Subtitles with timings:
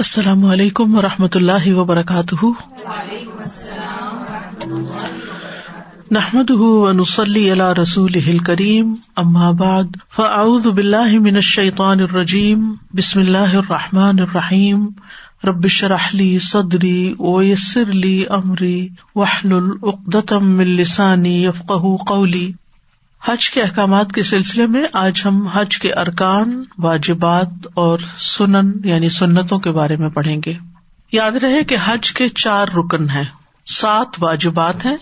[0.00, 2.46] السلام علیکم و رحمۃ اللہ وبرکاتہ۔
[6.10, 8.94] نحمد ونسلی علی رسول کریم
[9.52, 9.84] بعد،
[10.16, 14.86] فاعوذ باللہ من الشیطان الرجیم، بسم اللہ الرحمٰن الرحیم۔
[15.44, 21.72] ربش رحلی صدری ویسر علی عمری وحل العقدم السانی یفق
[22.06, 22.52] قولی۔
[23.24, 29.08] حج کے احکامات کے سلسلے میں آج ہم حج کے ارکان، واجبات اور سنن یعنی
[29.08, 30.54] سنتوں کے بارے میں پڑھیں گے۔
[31.12, 33.24] یاد رہے کہ حج کے چار رکن ہیں۔
[33.66, 34.96] سات واجبات ہیں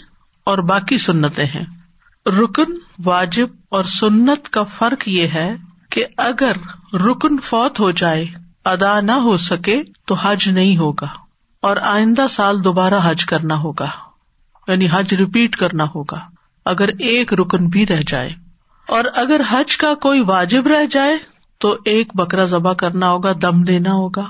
[0.45, 1.65] اور باقی سنتیں ہیں۔
[2.27, 2.73] رکن،
[3.05, 5.57] واجب اور سنت کا فرق یہ ہے
[5.91, 6.53] کہ اگر
[6.95, 8.27] رکن فوت ہو جائے،
[8.65, 11.07] ادا نہ ہو سکے تو حج نہیں ہوگا
[11.63, 13.87] اور آئندہ سال دوبارہ حج کرنا ہوگا
[14.69, 16.38] یعنی حج ریپیٹ کرنا ہوگا۔
[16.69, 18.31] اگر ایک رکن بھی رہ جائے
[18.89, 21.19] اور اگر حج کا کوئی واجب رہ جائے
[21.59, 24.25] تو ایک بکرا ذبح کرنا ہوگا، دم دینا ہوگا۔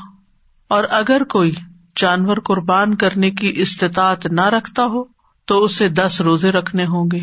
[0.69, 1.52] اور اگر کوئی
[1.97, 5.05] جانور قربان کرنے کی استطاعت نہ رکھتا ہو
[5.47, 7.20] تو اسے دس روزے رکھنے ہوں گے۔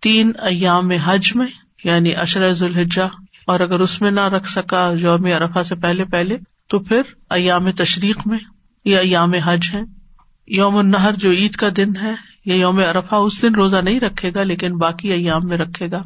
[0.00, 1.46] تین ایام حج میں
[1.84, 3.06] یعنی اشرز الحجا
[3.46, 6.36] اور اگر اس میں نہ رکھ سکا یوم ارفا سے پہلے پہلے،
[6.68, 8.38] تو پھر ایام تشریق میں
[8.84, 9.80] یہ ایام حج ہے۔
[10.46, 14.34] یوم النہر جو عید کا دن ہے یا یوم ارفا اس دن روزہ نہیں رکھے
[14.34, 16.02] گا، لیکن باقی ایام میں رکھے گا۔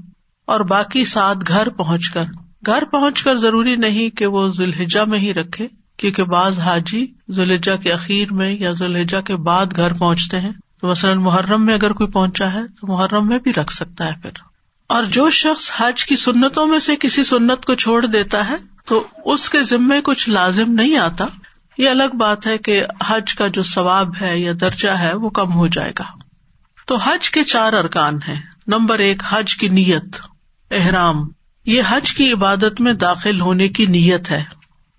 [0.47, 2.23] اور باقی سات گھر پہنچ کر۔
[2.67, 7.77] گھر پہنچ کر ضروری نہیں کہ وہ ذوالحجا میں ہی رکھے، کیونکہ بعض حاجی ذوالحجا
[7.77, 11.92] کے اخیر میں یا ذوالحجا کے بعد گھر پہنچتے ہیں۔ تو مثلاً محرم میں اگر
[11.92, 14.31] کوئی پہنچا ہے، تو محرم میں بھی رکھ سکتا ہے پھر۔
[14.89, 18.55] اور جو شخص حج کی سنتوں میں سے کسی سنت کو چھوڑ دیتا ہے،
[18.87, 21.27] تو اس کے ذمے کچھ لازم نہیں آتا۔
[21.79, 25.53] یہ الگ بات ہے کہ حج کا جو ثواب ہے یا درجہ ہے، وہ کم
[25.53, 26.16] ہو جائے گا۔
[26.87, 30.17] تو حج کے چار ارکان ہیں۔ نمبر ایک، حج کی نیت،
[30.70, 31.17] احرام۔
[31.67, 34.45] یہ حج کی عبادت میں داخل ہونے کی نیت ہے۔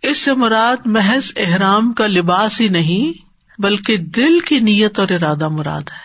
[0.02, 3.14] اس سے مراد محض احرام کا لباس ہی نہیں،
[3.62, 5.98] بلکہ دل کی نیت اور ارادہ مراد ہے۔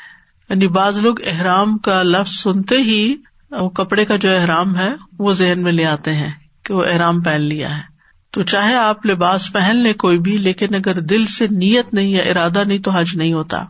[0.48, 3.14] یعنی بعض لوگ احرام کا لفظ سنتے ہی،
[3.50, 6.32] وہ کپڑے کا جو احرام ہے، وہ ذہن میں لے آتے ہیں
[6.64, 7.82] کہ وہ احرام پہن لیا ہے۔
[8.30, 12.22] تو چاہے آپ لباس پہن لیں کوئی بھی، لیکن اگر دل سے نیت نہیں یا
[12.22, 13.64] ارادہ نہیں تو حج نہیں ہوتا۔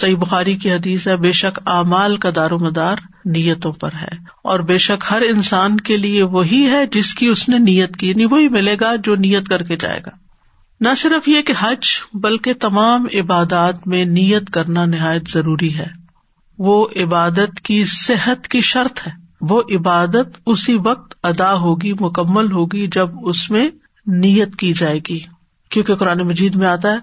[0.00, 4.16] صحیح بخاری کی حدیث ہے، بے شک اعمال کا دار و مدار نیتوں پر ہے۔
[4.44, 8.14] اور بے شک ہر انسان کے لیے وہی ہے جس کی اس نے نیت کی
[8.14, 10.10] نہیں وہی ملے گا جو نیت کر کے جائے گا۔
[10.80, 15.86] نہ صرف یہ کہ حج، بلکہ تمام عبادات میں نیت کرنا نہایت ضروری ہے۔
[16.58, 22.86] وہ عبادت کی صحت کی شرط ہے۔ وہ عبادت اسی وقت ادا ہوگی، مکمل ہوگی
[22.86, 23.68] جب اس میں
[24.06, 25.18] نیت کی جائے گی۔
[25.70, 26.96] کیونکہ قرآن مجید میں آتا ہے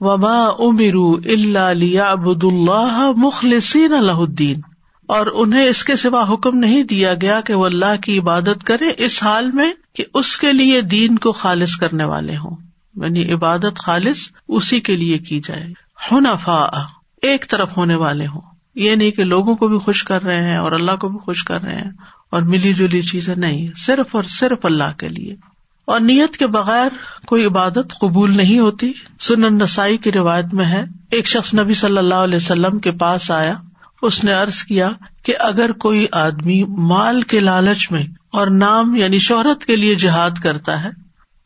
[0.00, 4.60] وبا امیر اللہ ابد اللہ مخلصین اللہ الدین
[5.06, 8.92] اور انہیں اس کے سوا حکم نہیں دیا گیا کہ وہ اللہ کی عبادت کرے
[8.98, 12.56] اس حال میں کہ اس کے لیے دین کو خالص کرنے والے ہوں۔
[12.94, 14.18] یعنی عبادت خالص
[14.48, 15.66] اسی کے لیے کی جائے۔
[16.12, 16.68] ہنفا
[17.22, 18.40] ایک طرف ہونے والے ہوں۔
[18.74, 21.44] یہ نہیں کہ لوگوں کو بھی خوش کر رہے ہیں اور اللہ کو بھی خوش
[21.44, 21.90] کر رہے ہیں
[22.30, 25.55] اور ملی جلی چیزیں نہیں، صرف اور صرف اللہ کے لیے۔
[25.86, 26.88] اور نیت کے بغیر
[27.26, 31.98] کوئی عبادت قبول نہیں ہوتی۔ سنن نسائی کی روایت میں ہے، ایک شخص نبی صلی
[31.98, 33.54] اللہ علیہ وسلم کے پاس آیا۔
[34.02, 34.90] اس نے ارض کیا
[35.24, 40.30] کہ اگر کوئی آدمی مال کے لالچ میں اور نام یعنی شہرت کے لیے جہاد
[40.42, 40.88] کرتا ہے،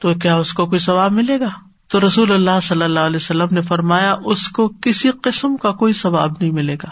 [0.00, 1.50] تو کیا اس کو کوئی ثواب ملے گا؟
[1.90, 5.92] تو رسول اللہ صلی اللہ علیہ وسلم نے فرمایا، اس کو کسی قسم کا کوئی
[5.92, 6.88] ثواب نہیں ملے گا۔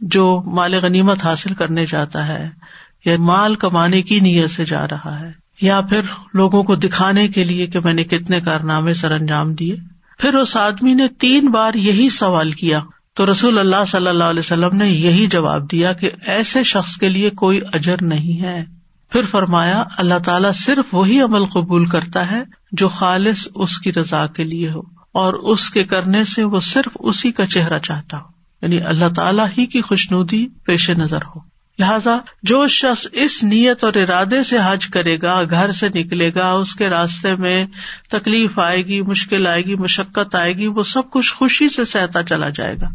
[0.00, 2.50] جو مال غنیمت حاصل کرنے جاتا ہے،
[3.04, 6.00] یا مال کمانے کی نیت سے جا رہا ہے۔ یا پھر
[6.34, 9.76] لوگوں کو دکھانے کے لیے کہ میں نے کتنے کارنامے سر انجام دیے۔
[10.18, 12.80] پھر اس آدمی نے تین بار یہی سوال کیا۔
[13.14, 17.08] تو رسول اللہ صلی اللہ علیہ وسلم نے یہی جواب دیا کہ ایسے شخص کے
[17.08, 18.64] لیے کوئی اجر نہیں ہے۔
[19.10, 22.40] پھر فرمایا، اللہ تعالیٰ صرف وہی عمل قبول کرتا ہے
[22.72, 24.80] جو خالص اس کی رضا کے لیے ہو،
[25.14, 28.24] اور اس کے کرنے سے وہ صرف اسی کا چہرہ چاہتا ہو۔
[28.62, 33.92] یعنی اللہ تعالیٰ ہی کی خوشنودی پیش نظر ہو۔ لہذا جو شخص اس نیت اور
[33.94, 37.66] ارادے سے حج کرے گا، گھر سے نکلے گا، اس کے راستے میں
[38.10, 42.22] تکلیف آئے گی، مشکل آئے گی، مشقت آئے گی، وہ سب کچھ خوشی سے سہتا
[42.22, 42.86] چلا جائے گا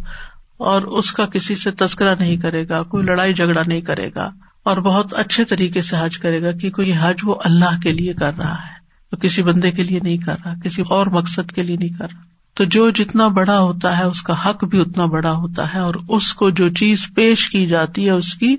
[0.57, 4.31] اور اس کا کسی سے تذکرہ نہیں کرے گا، کوئی لڑائی جھگڑا نہیں کرے گا
[4.63, 8.13] اور بہت اچھے طریقے سے حج کرے گا کیونکہ یہ حج وہ اللہ کے لیے
[8.13, 8.79] کر رہا ہے،
[9.11, 12.05] وہ کسی بندے کے لیے نہیں کر رہا، کسی اور مقصد کے لیے نہیں کر
[12.05, 15.79] رہا۔ تو جو جتنا بڑا ہوتا ہے، اس کا حق بھی اتنا بڑا ہوتا ہے
[15.79, 18.55] اور اس کو جو چیز پیش کی جاتی ہے، اس کی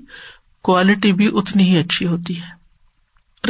[0.63, 2.63] کوالٹی بھی اتنی ہی اچھی ہوتی ہے۔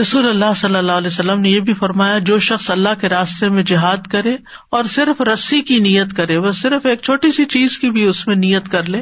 [0.01, 3.49] رسول اللہ صلی اللہ علیہ وسلم نے یہ بھی فرمایا، جو شخص اللہ کے راستے
[3.49, 4.37] میں جہاد کرے
[4.71, 8.27] اور صرف رسی کی نیت کرے، وہ صرف ایک چھوٹی سی چیز کی بھی اس
[8.27, 9.01] میں نیت کر لے،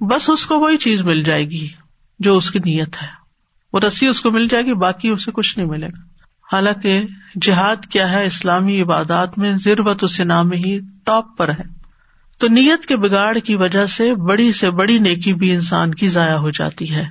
[0.00, 1.68] بس اس کو وہی چیز مل جائے گی
[2.18, 3.08] جو اس کی نیت ہے۔
[3.72, 6.07] وہ رسی اس کو مل جائے گی، باقی اسے کچھ نہیں ملے گا۔
[6.52, 7.02] حالانکہ
[7.42, 11.78] جہاد کیا ہے اسلامی عبادات میں ضرورت اس نام ہی ٹاپ پر ہے۔
[12.38, 16.36] تو نیت کے بگاڑ کی وجہ سے بڑی سے بڑی نیکی بھی انسان کی ضائع
[16.36, 17.04] ہو جاتی ہے،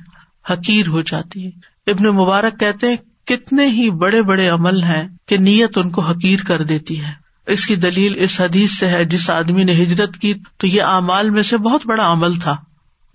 [0.50, 1.51] حقیر ہو جاتی ہے۔
[1.92, 2.95] ابن مبارک کہتے
[3.25, 7.12] کتنے ہی بڑے بڑے عمل ہیں کہ نیت ان کو حقیر کر دیتی ہے۔
[7.48, 11.30] اس کی دلیل اس حدیث سے ہے، جس آدمی نے ہجرت کی تو یہ اعمال
[11.30, 12.57] میں سے بہت بڑا عمل تھا۔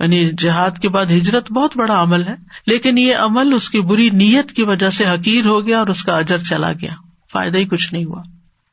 [0.03, 2.35] یعنی جہاد کے بعد ہجرت بہت بڑا عمل ہے،
[2.67, 6.03] لیکن یہ عمل اس کی بری نیت کی وجہ سے حقیر ہو گیا اور اس
[6.03, 6.91] کا اجر چلا گیا۔
[7.33, 8.23] فائدہ ہی کچھ نہیں ہوا۔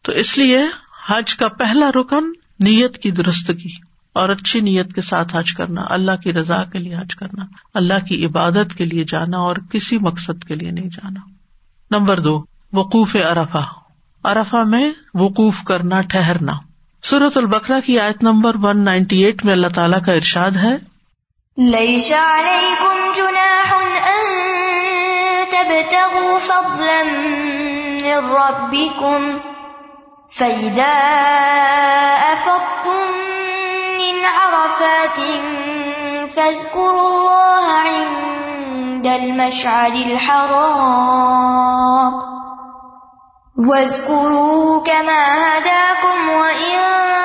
[0.04, 0.60] تو اس لیے
[1.10, 2.30] حج کا پہلا رکن
[2.60, 3.70] نیت کی درست کی
[4.14, 8.06] اور اچھی نیت کے ساتھ حج کرنا، اللہ کی رضا کے لیے حج کرنا، اللہ
[8.06, 11.20] کی عبادت کے لیے جانا اور کسی مقصد کے لیے نہیں جانا۔
[11.92, 13.62] نمبر دو، وقوف ارفا
[14.24, 16.54] ارفا میں وقوف کرنا، ٹھہرنا۔
[17.04, 20.89] سورت البکرا کی آیت نمبر ون نائنٹی ایٹ میں اللہ تعالیٰ کا ارشاد ہے
[21.58, 23.74] ليس عليكم جناح
[24.08, 24.26] أن
[25.50, 27.04] تبتغوا فضلا
[28.04, 29.40] من ربكم
[30.30, 30.94] فإذا
[32.34, 33.08] أفضتم
[33.98, 35.18] من عرفات
[36.30, 41.10] فاذكروا الله عند المشعر الحرام
[43.58, 47.19] واذكروه كما هداكم وإن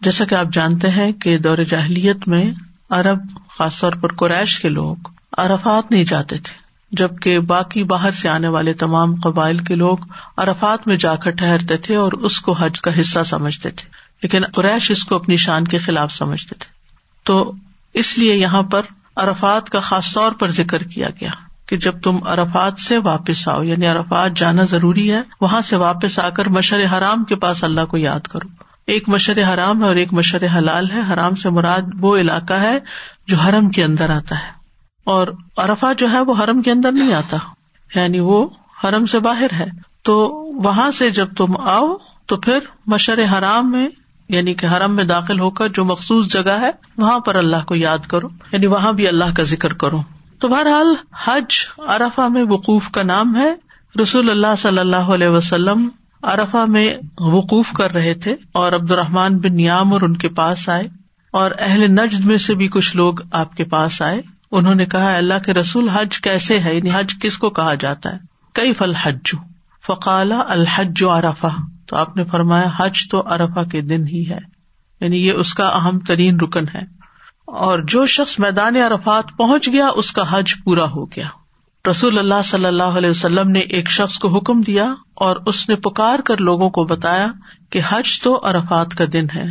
[0.00, 2.44] جیسا کہ آپ جانتے ہیں کہ دور جاہلیت میں
[2.90, 3.18] ارب
[3.58, 4.96] خاص طور پر قریش کے لوگ
[5.38, 6.54] ارفات نہیں جاتے تھے،
[6.92, 9.98] جبکہ باقی باہر سے آنے والے تمام قبائل کے لوگ
[10.36, 13.90] ارفات میں جا کر ٹہرتے تھے اور اس کو حج کا حصہ سمجھتے تھے۔
[14.22, 16.72] لیکن قریش اس کو اپنی شان کے خلاف سمجھتے تھے۔
[17.24, 17.52] تو
[17.94, 18.80] اس لیے یہاں پر
[19.16, 21.30] ارفات کا خاص طور پر ذکر کیا گیا
[21.66, 26.18] کہ جب تم ارفات سے واپس آؤ یعنی ارفات جانا ضروری ہے، وہاں سے واپس
[26.18, 28.48] آ کر مشر حرام کے پاس اللہ کو یاد کرو۔
[28.86, 32.78] ایک مشر حرام ہے اور ایک مشر حلال ہے۔ حرام سے مراد وہ علاقہ ہے
[33.26, 34.50] جو حرم کے اندر آتا ہے۔
[35.04, 37.36] اور ارفا جو ہے وہ حرم کے اندر نہیں آتا۔
[37.94, 38.48] یعنی وہ
[38.84, 39.66] حرم سے باہر ہے۔
[40.02, 40.14] تو
[40.62, 41.96] وہاں سے جب تم آؤ
[42.26, 43.88] تو پھر مشر حرام میں
[44.28, 47.74] یعنی کہ حرم میں داخل ہو کر جو مخصوص جگہ ہے، وہاں پر اللہ کو
[47.74, 50.02] یاد کرو۔ یعنی وہاں بھی اللہ کا ذکر کرو۔
[50.38, 50.94] تو بہرحال
[51.24, 53.54] حج ارفا میں وقوف کا نام ہے۔
[54.02, 55.88] رسول اللہ صلی اللہ علیہ وسلم
[56.24, 60.68] ارفا میں وقوف کر رہے تھے اور عبد الرحمان بن نیام اور ان کے پاس
[60.68, 60.82] آئے
[61.30, 64.22] اور اہل نجد میں سے بھی کچھ لوگ آپ کے پاس آئے۔
[64.52, 68.12] انہوں نے کہا، اللہ کے رسول، حج کیسے ہے؟ یعنی حج کس کو کہا جاتا
[68.12, 68.18] ہے؟
[68.54, 69.30] کئی فل حج
[69.86, 71.48] فقال الحج ارفا
[71.86, 74.38] تو آپ نے فرمایا، حج تو ارفا کے دن ہی ہے۔
[75.00, 76.82] یعنی یہ اس کا اہم ترین رکن ہے۔
[77.44, 81.26] اور جو شخص میدان عرفات پہنچ گیا، اس کا حج پورا ہو گیا۔
[81.90, 85.74] رسول اللہ صلی اللہ علیہ وسلم نے ایک شخص کو حکم دیا اور اس نے
[85.74, 87.26] پکار کر لوگوں کو بتایا
[87.70, 89.44] کہ حج تو ارفات کا دن ہے۔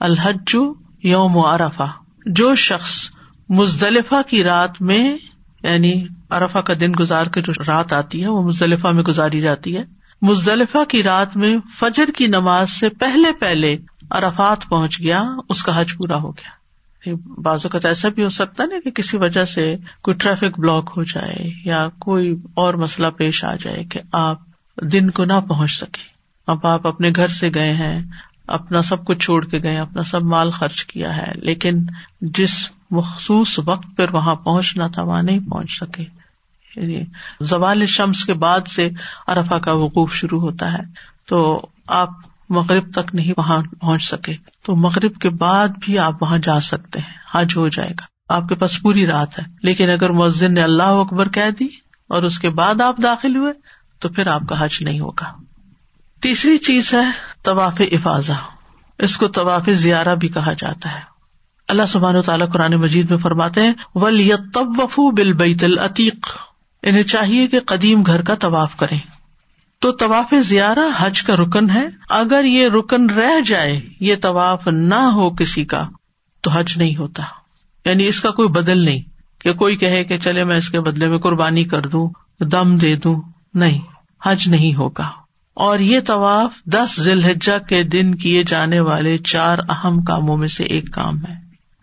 [0.00, 0.56] الحج
[1.02, 1.86] یوم ارفا
[2.26, 3.10] جو شخص
[3.48, 5.18] مزدلفہ کی رات میں
[5.62, 9.76] یعنی ارفا کا دن گزار کے جو رات آتی ہے، وہ مزدلفہ میں گزاری جاتی
[9.76, 9.84] ہے۔
[10.22, 13.76] مزدلفہ کی رات میں فجر کی نماز سے پہلے پہلے
[14.10, 16.63] ارفات پہنچ گیا، اس کا حج پورا ہو گیا۔
[17.12, 21.02] بعض اوقات ایسا بھی ہو سکتا نا کہ کسی وجہ سے کوئی ٹریفک بلاک ہو
[21.02, 24.38] جائے یا کوئی اور مسئلہ پیش آ جائے کہ آپ
[24.82, 26.14] دن کو نہ پہنچ سکے
[26.46, 28.00] اب آپ اپنے گھر سے گئے ہیں،
[28.46, 31.86] اپنا سب کچھ چھوڑ کے گئے اپنا سب مال خرچ کیا ہے، لیکن
[32.20, 36.04] جس مخصوص وقت پر وہاں پہنچنا تھا، وہاں نہیں پہنچ سکے۔
[36.76, 37.02] یعنی
[37.40, 38.90] زوال شمس کے بعد سے
[39.28, 40.82] ارفا کا وقوف شروع ہوتا ہے۔
[41.26, 42.10] تو آپ
[42.48, 44.34] مغرب تک نہیں وہاں پہنچ سکے،
[44.64, 48.48] تو مغرب کے بعد بھی آپ وہاں جا سکتے ہیں، حج ہو جائے گا۔ آپ
[48.48, 51.66] کے پاس پوری رات ہے، لیکن اگر مسجد نے اللہ اکبر کہہ دی
[52.08, 53.52] اور اس کے بعد آپ داخل ہوئے،
[53.98, 55.32] تو پھر آپ کا حج نہیں ہوگا۔
[56.22, 57.04] تیسری چیز ہے
[57.42, 58.32] طواف افاظہ۔
[58.98, 61.14] اس کو طواف زیارہ بھی کہا جاتا ہے۔
[61.68, 66.26] اللہ سبحان تعالیٰ قرآن مجید میں فرماتے ہیں ول وفو بل بیت العتیق
[66.82, 69.13] انہیں چاہیے کہ قدیم گھر کا طواف کرے
[69.84, 74.94] تو طواف زیارہ حج کا رکن ہے۔ اگر یہ رکن رہ جائے، یہ طواف نہ
[74.94, 75.88] ہو کسی کا،
[76.40, 77.22] تو حج نہیں ہوتا۔
[77.84, 79.00] یعنی اس کا کوئی بدل نہیں
[79.40, 82.10] کہ کوئی کہے کہ چلے میں اس کے بدلے میں قربانی کر دوں،
[82.44, 83.22] دم دے دوں۔
[83.54, 83.80] نہیں،
[84.24, 85.10] حج نہیں ہوگا۔
[85.54, 90.48] اور یہ طواف دس ذی الحجہ کے دن کیے جانے والے چار اہم کاموں میں
[90.48, 91.34] سے ایک کام ہے۔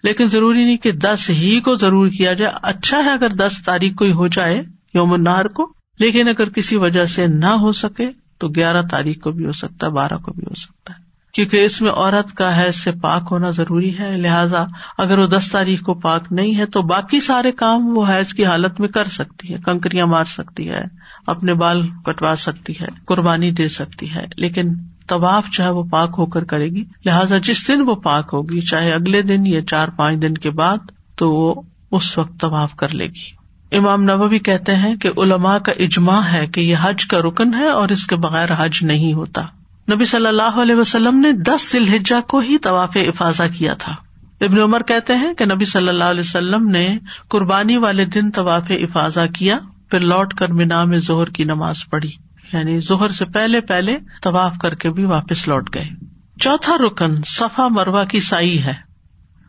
[0.03, 3.95] لیکن ضروری نہیں کہ دس ہی کو ضرور کیا جائے۔ اچھا ہے اگر دس تاریخ
[3.95, 8.09] کو ہی ہو جائے، یوم النہار کو۔ لیکن اگر کسی وجہ سے نہ ہو سکے
[8.37, 11.01] تو گیارہ تاریخ کو بھی ہو سکتا ہے، بارہ کو بھی ہو سکتا ہے۔
[11.33, 14.65] کیونکہ اس میں عورت کا حیض سے پاک ہونا ضروری ہے۔ لہٰذا
[14.97, 18.45] اگر وہ دس تاریخ کو پاک نہیں ہے تو باقی سارے کام وہ حیض کی
[18.45, 20.83] حالت میں کر سکتی ہے، کنکریاں مار سکتی ہے،
[21.27, 24.73] اپنے بال کٹوا سکتی ہے، قربانی دے سکتی ہے۔ لیکن
[25.07, 28.93] طواف چاہے وہ پاک ہو کر کرے گی۔ لہٰذا جس دن وہ پاک ہوگی، چاہے
[28.93, 30.77] اگلے دن یا چار پانچ دن کے بعد،
[31.15, 33.40] تو وہ اس وقت طواف کر لے گی۔
[33.71, 37.69] امام نبوی کہتے ہیں کہ علماء کا اجماع ہے کہ یہ حج کا رکن ہے
[37.69, 39.41] اور اس کے بغیر حج نہیں ہوتا۔
[39.93, 43.95] نبی صلی اللہ علیہ وسلم نے دس ذلحجہ کو ہی طواف افاظہ کیا تھا۔
[44.41, 46.97] ابن عمر کہتے ہیں کہ نبی صلی اللہ علیہ وسلم نے
[47.27, 49.59] قربانی والے دن طواف افاظہ کیا،
[49.91, 52.11] پھر لوٹ کر مینا میں زہر کی نماز پڑھی۔
[52.53, 55.89] یعنی زہر سے پہلے پہلے طواف کر کے بھی واپس لوٹ گئے۔
[56.39, 58.73] چوتھا رکن صفا مروا کی سائی ہے۔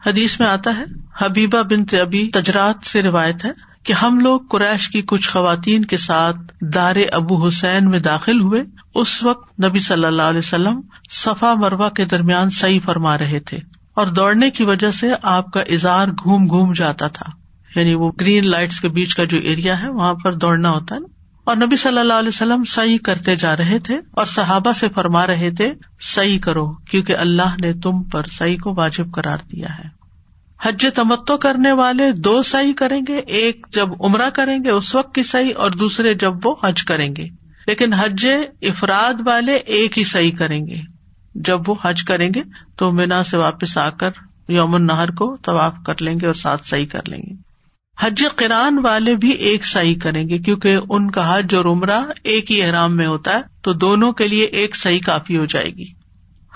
[0.07, 0.85] حدیث میں آتا ہے،
[1.19, 5.97] حبیبہ بن ابی تجرات سے روایت ہے۔ کہ ہم لوگ قریش کی کچھ خواتین کے
[5.97, 8.63] ساتھ دار ابو حسین میں داخل ہوئے،
[8.95, 13.59] اس وقت نبی صلی اللہ علیہ وسلم صفا مروا کے درمیان صحیح فرما رہے تھے
[13.95, 17.25] اور دوڑنے کی وجہ سے آپ کا اظہار گھوم گھوم جاتا تھا۔
[17.77, 21.01] یعنی وہ گرین لائٹس کے بیچ کا جو ایریا ہے، وہاں پر دوڑنا ہوتا ہے۔
[21.01, 21.07] نا
[21.45, 25.27] اور نبی صلی اللہ علیہ وسلم صحیح کرتے جا رہے تھے اور صحابہ سے فرما
[25.27, 30.02] رہے تھے، صحیح کرو، کیونکہ اللہ نے تم پر صحیح کو واجب قرار دیا ہے۔
[30.63, 35.15] حج تمتو کرنے والے دو صحیح کریں گے، ایک جب عمرہ کریں گے اس وقت
[35.15, 37.25] کی صحیح اور دوسرے جب وہ حج کریں گے۔
[37.67, 38.29] لیکن حج
[38.63, 40.77] افراد والے ایک ہی صحیح کریں گے۔
[41.35, 42.41] جب وہ حج کریں گے
[42.77, 44.11] تو مینا سے واپس آ کر
[44.49, 47.35] یومن نہر کو طواف کر لیں گے اور ساتھ صحیح کر لیں گے۔
[48.01, 52.53] حج کران والے بھی ایک صحیح کریں گے کیونکہ ان کا حج اور عمرہ ایک
[52.53, 56.02] ہی احرام میں ہوتا ہے، تو دونوں کے لیے ایک صحیح کافی ہو جائے گی۔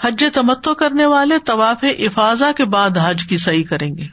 [0.00, 4.04] حج تمتو کرنے والے طواف افاظا کے بعد حج کی صحیح کریں گے۔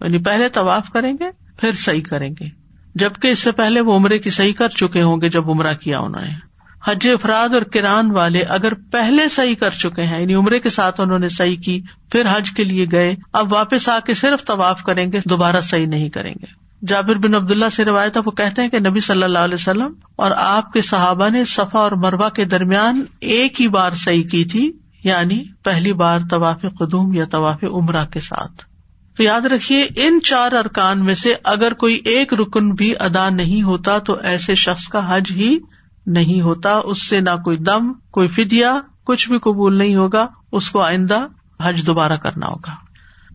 [0.00, 1.24] یعنی پہلے طواف کریں گے،
[1.60, 2.48] پھر صحیح کریں گے۔
[2.94, 5.98] جبکہ اس سے پہلے وہ عمرے کی صحیح کر چکے ہوں گے جب عمرہ کیا
[5.98, 10.58] انہوں نے۔ حج افراد اور کران والے اگر پہلے صحیح کر چکے ہیں یعنی عمرے
[10.58, 14.14] کے ساتھ انہوں نے صحیح کی، پھر حج کے لیے گئے، اب واپس آ کے
[14.14, 18.16] صرف طواف کریں گے، دوبارہ صحیح نہیں کریں گے۔ جابر بن عبد اللہ سے روایت
[18.16, 21.78] وہ کہتے ہیں کہ نبی صلی اللہ علیہ وسلم اور آپ کے صحابہ نے صفا
[21.78, 24.72] اور مربع کے درمیان ایک ہی بار صحیح کی تھی۔
[25.04, 28.64] یعنی پہلی بار طواف قدوم یا طواف عمرہ کے ساتھ۔
[29.16, 33.62] تو یاد رکھیے، ان چار ارکان میں سے اگر کوئی ایک رکن بھی ادا نہیں
[33.62, 35.58] ہوتا تو ایسے شخص کا حج ہی
[36.06, 38.70] نہیں ہوتا۔ اس سے نہ کوئی دم، کوئی فدیا
[39.04, 41.14] کچھ بھی قبول نہیں ہوگا۔ اس کو آئندہ
[41.60, 42.72] حج دوبارہ کرنا ہوگا۔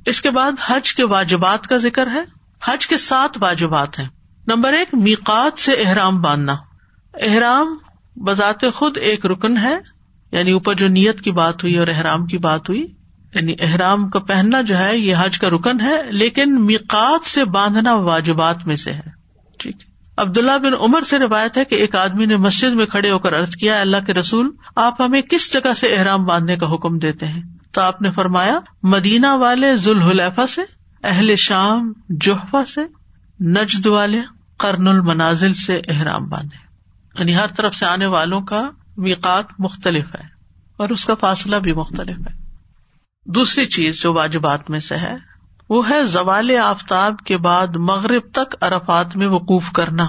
[0.06, 2.22] اس کے بعد حج کے واجبات کا ذکر ہے۔
[2.66, 4.08] حج کے سات واجبات ہیں۔
[4.48, 6.56] نمبر ایک، میقات سے احرام باندھنا۔
[7.22, 7.78] احرام
[8.16, 9.99] بذات خود ایک رکن ہے۔
[10.32, 12.88] یعنی اوپر جو نیت کی بات ہوئی اور احرام کی بات ہوئی
[13.34, 17.94] یعنی احرام کا پہننا جو ہے، یہ حج کا رکن ہے، لیکن میقات سے باندھنا
[17.94, 19.10] واجبات میں سے ہے۔
[19.58, 19.76] ٹھیک۔
[20.18, 23.34] عبداللہ بن عمر سے روایت ہے کہ ایک آدمی نے مسجد میں کھڑے ہو کر
[23.34, 27.28] ارض کیا اللہ کے رسول، آپ ہمیں کس جگہ سے احرام باندھنے کا حکم دیتے
[27.28, 30.62] ہیں؟ تو آپ نے فرمایا، مدینہ والے ذوالحلیفہ سے،
[31.04, 32.82] اہل شام جوحفا سے،
[33.44, 34.22] نجد والے
[34.58, 36.58] کرن المنازل سے احرام باندھے
[37.20, 38.70] یعنی ہر طرف سے آنے والوں کا
[39.00, 40.24] میقات مختلف ہے
[40.78, 42.50] اور اس کا فاصلہ بھی مختلف ہے۔
[43.26, 45.16] دوسری چیز جو واجبات میں سے ہے،
[45.70, 50.08] وہ ہے زوال آفتاب کے بعد مغرب تک ارفات میں وقوف کرنا۔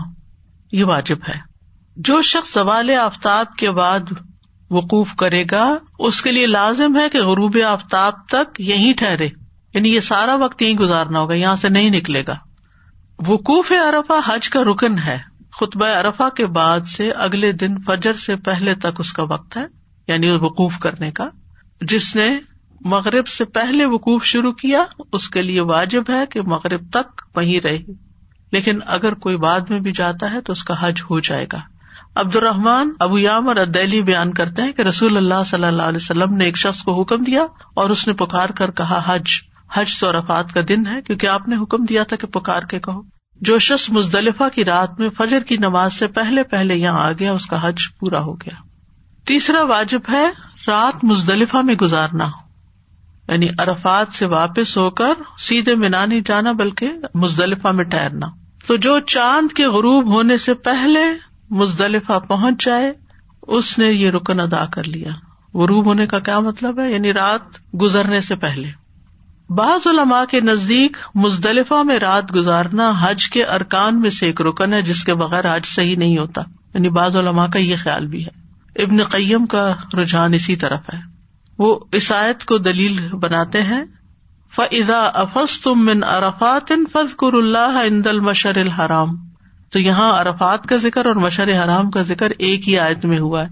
[0.73, 1.38] یہ واجب ہے۔
[1.97, 4.00] جو شخص زوال آفتاب کے بعد
[4.70, 9.28] وقوف کرے گا، اس کے لیے لازم ہے کہ غروب آفتاب تک یہی ٹھہرے۔
[9.75, 12.35] یعنی یہ سارا وقت یہیں گزارنا ہوگا، یہاں سے نہیں نکلے گا۔
[13.26, 18.37] وقوف ارفا حج کا رکن ہے۔ خطبہ ارفا کے بعد سے اگلے دن فجر سے
[18.37, 19.62] پہلے تک اس کا وقت ہے
[20.09, 21.28] یعنی وقوف کرنے کا۔
[21.80, 22.38] جس نے
[22.80, 27.61] مغرب سے پہلے وقوف شروع کیا، اس کے لیے واجب ہے کہ مغرب تک وہیں
[27.61, 27.78] رہے۔
[28.52, 31.59] لیکن اگر کوئی بعد میں بھی جاتا ہے تو اس کا حج ہو جائے گا۔
[32.14, 35.97] عبد الرحمان ابو یام اور ادیلی بیان کرتے ہیں کہ رسول اللہ صلی اللہ علیہ
[35.97, 37.42] وسلم نے ایک شخص کو حکم دیا
[37.75, 39.30] اور اس نے پکار کر کہا، حج۔
[39.73, 42.78] حج تو رفات کا دن ہے، کیونکہ آپ نے حکم دیا تھا کہ پکار کے
[42.78, 47.12] کہو۔ جو شخص مزدلفہ کی رات میں فجر کی نماز سے پہلے پہلے یہاں آ
[47.12, 48.62] گیا، اس کا حج پورا ہو گیا۔
[49.26, 50.28] تیسرا واجب ہے
[50.68, 52.25] رات مزدلفہ میں گزارنا
[53.28, 58.26] یعنی ارفات سے واپس ہو کر سیدھے مینا نہیں جانا بلکہ مزدلفہ میں ٹہرنا
[58.66, 61.00] تو جو چاند کے غروب ہونے سے پہلے
[61.50, 62.92] مزدلفہ پہنچ جائے،
[63.42, 65.11] اس نے یہ رکن ادا کر لیا۔
[65.54, 68.68] غروب ہونے کا کیا مطلب ہے؟ یعنی رات گزرنے سے پہلے۔
[69.50, 74.75] بعض علماء کے نزدیک مزدلفہ میں رات گزارنا حج کے ارکان میں سے ایک رکن
[74.75, 76.42] ہے، جس کے بغیر حج صحیح نہیں ہوتا۔
[76.75, 78.40] یعنی بعض علماء کا یہ خیال بھی ہے۔
[78.83, 80.99] ابن قیم کا رجحان اسی طرف ہے۔
[81.59, 83.85] وہ عیسائیت کو دلیل بناتے ہیں۔
[84.57, 89.09] فضا افس تم من ارفات فض اللہ ان دل مشر الحرام۔
[89.73, 93.42] تو یہاں ارفات کا ذکر اور مشر حرام کا ذکر ایک ہی آیت میں ہوا
[93.42, 93.49] ہے۔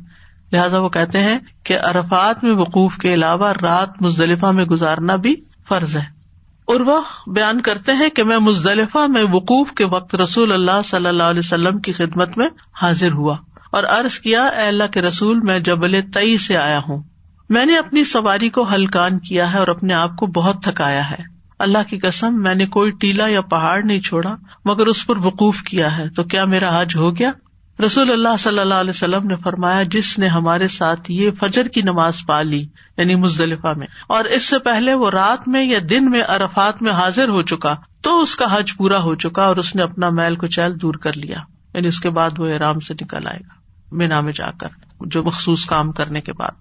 [0.52, 5.36] لہٰذا وہ کہتے ہیں کہ عرفات میں وقوف کے علاوہ رات مزدلفہ میں گزارنا بھی
[5.68, 6.18] فرض ہے۔
[6.64, 11.06] اور وہ بیان کرتے ہیں کہ میں مزدلفہ میں وقوف کے وقت رسول اللہ صلی
[11.06, 12.48] اللہ علیہ وسلم کی خدمت میں
[12.82, 13.36] حاضر ہوا
[13.70, 17.02] اور عرض کیا، اے اللہ کے رسول، میں جبل تئی سے آیا ہوں۔
[17.48, 21.38] میں نے اپنی سواری کو ہلکان کیا ہے اور اپنے آپ کو بہت تھکایا ہے۔
[21.58, 25.62] اللہ کی قسم، میں نے کوئی ٹیلا یا پہاڑ نہیں چھوڑا، مگر اس پر وقوف
[25.62, 27.30] کیا ہے۔ تو کیا میرا حج ہو گیا؟
[27.78, 31.82] رسول اللہ صلی اللہ علیہ وسلم نے فرمایا، جس نے ہمارے ساتھ یہ فجر کی
[31.82, 32.60] نماز پا لی
[32.96, 36.92] یعنی مزدلفہ میں، اور اس سے پہلے وہ رات میں یا دن میں ارفات میں
[36.92, 40.36] حاضر ہو چکا، تو اس کا حج پورا ہو چکا اور اس نے اپنا میل
[40.36, 41.38] کو چیل دور کر لیا
[41.74, 43.54] یعنی اس کے بعد وہ آرام سے نکل آئے گا،
[43.92, 44.68] مینا میں جا کر،
[45.06, 46.60] جو مخصوص کام کرنے کے بعد۔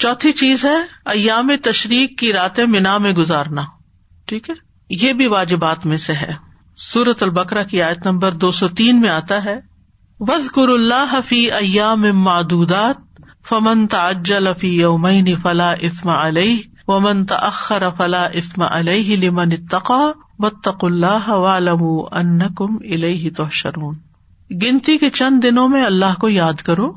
[0.00, 3.62] چوتھی چیز ہے، ایام تشریق کی راتیں مینا میں گزارنا،
[4.28, 4.54] ٹھیک ہے؟
[4.90, 6.32] یہ بھی واجبات میں سے ہے۔
[6.78, 9.58] سورت البکرا کی آیت نمبر دو سو تین میں آتا ہے
[10.20, 12.96] وز کر اللہ فی ایام معدودات،
[13.48, 16.56] فمن تاجل فی یومین فلا اسم علیہ،
[16.86, 20.06] ومن تأخر فلا اسم علیہ لمن اتقا
[20.38, 23.94] واتق اللہ وعلموا انکم الیہ تحشرون۔
[24.62, 26.92] گنتی کے چند دنوں میں اللہ کو یاد کرو،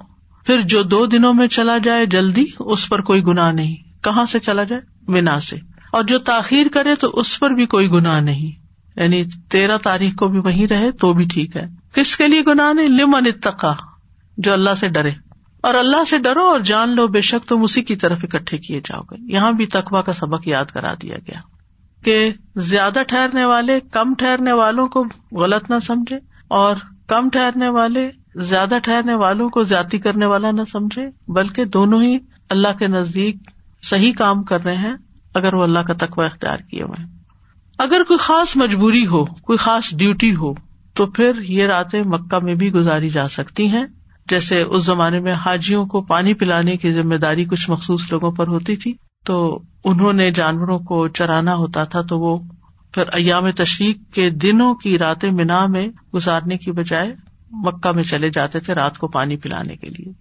[0.46, 4.40] پھر جو دو دنوں میں چلا جائے جلدی، اس پر کوئی گناہ نہیں۔ کہاں سے
[4.40, 5.58] چلا جائے؟ بنا سے۔
[5.92, 8.52] اور جو تاخیر کرے تو اس پر بھی کوئی گناہ نہیں۔
[9.02, 12.74] یعنی تیرہ تاریخ کو بھی وہیں رہے تو بھی ٹھیک ہے۔ کس کے لیے گناہ
[12.74, 13.74] نہیں؟ لمن اتقا،
[14.38, 15.12] جو اللہ سے ڈرے۔
[15.62, 18.80] اور اللہ سے ڈرو اور جان لو، بے شک تم اسی کی طرف اکٹھے کیے
[18.80, 21.40] جاؤ گے۔ یہاں بھی تقوا کا سبق یاد کرا دیا گیا
[22.04, 26.18] کہ زیادہ ٹھہرنے والے، کم ٹھہرنے والوں کو غلط نہ سمجھے
[26.48, 26.76] اور
[27.08, 32.18] کم ٹھہرنے والے، زیادہ ٹھہرنے والوں کو زیادتی کرنے والا نہ سمجھے، بلکہ دونوں ہی
[32.50, 33.36] اللہ کے نزدیک
[33.84, 34.94] صحیح کام کر رہے ہیں،
[35.34, 37.06] اگر وہ اللہ کا تقوی اختیار کیے ہوئے۔
[37.78, 40.69] اگر کوئی خاص مجبوری ہو، کوئی خاص ڈیوٹی ہو
[41.00, 43.86] تو پھر یہ راتیں مکہ میں بھی گزاری جا سکتی ہیں۔
[44.30, 48.48] جیسے اس زمانے میں حاجیوں کو پانی پلانے کی ذمہ داری کچھ مخصوص لوگوں پر
[48.48, 48.94] ہوتی تھی،
[49.26, 52.38] تو انہوں نے جانوروں کو چرانا ہوتا تھا، تو وہ
[52.94, 57.16] پھر ایام تشریق کے دنوں کی راتیں مینا میں گزارنے کی بجائے
[57.52, 60.14] مکہ میں چلے جاتے تھے رات کو پانی پلانے کے لیے۔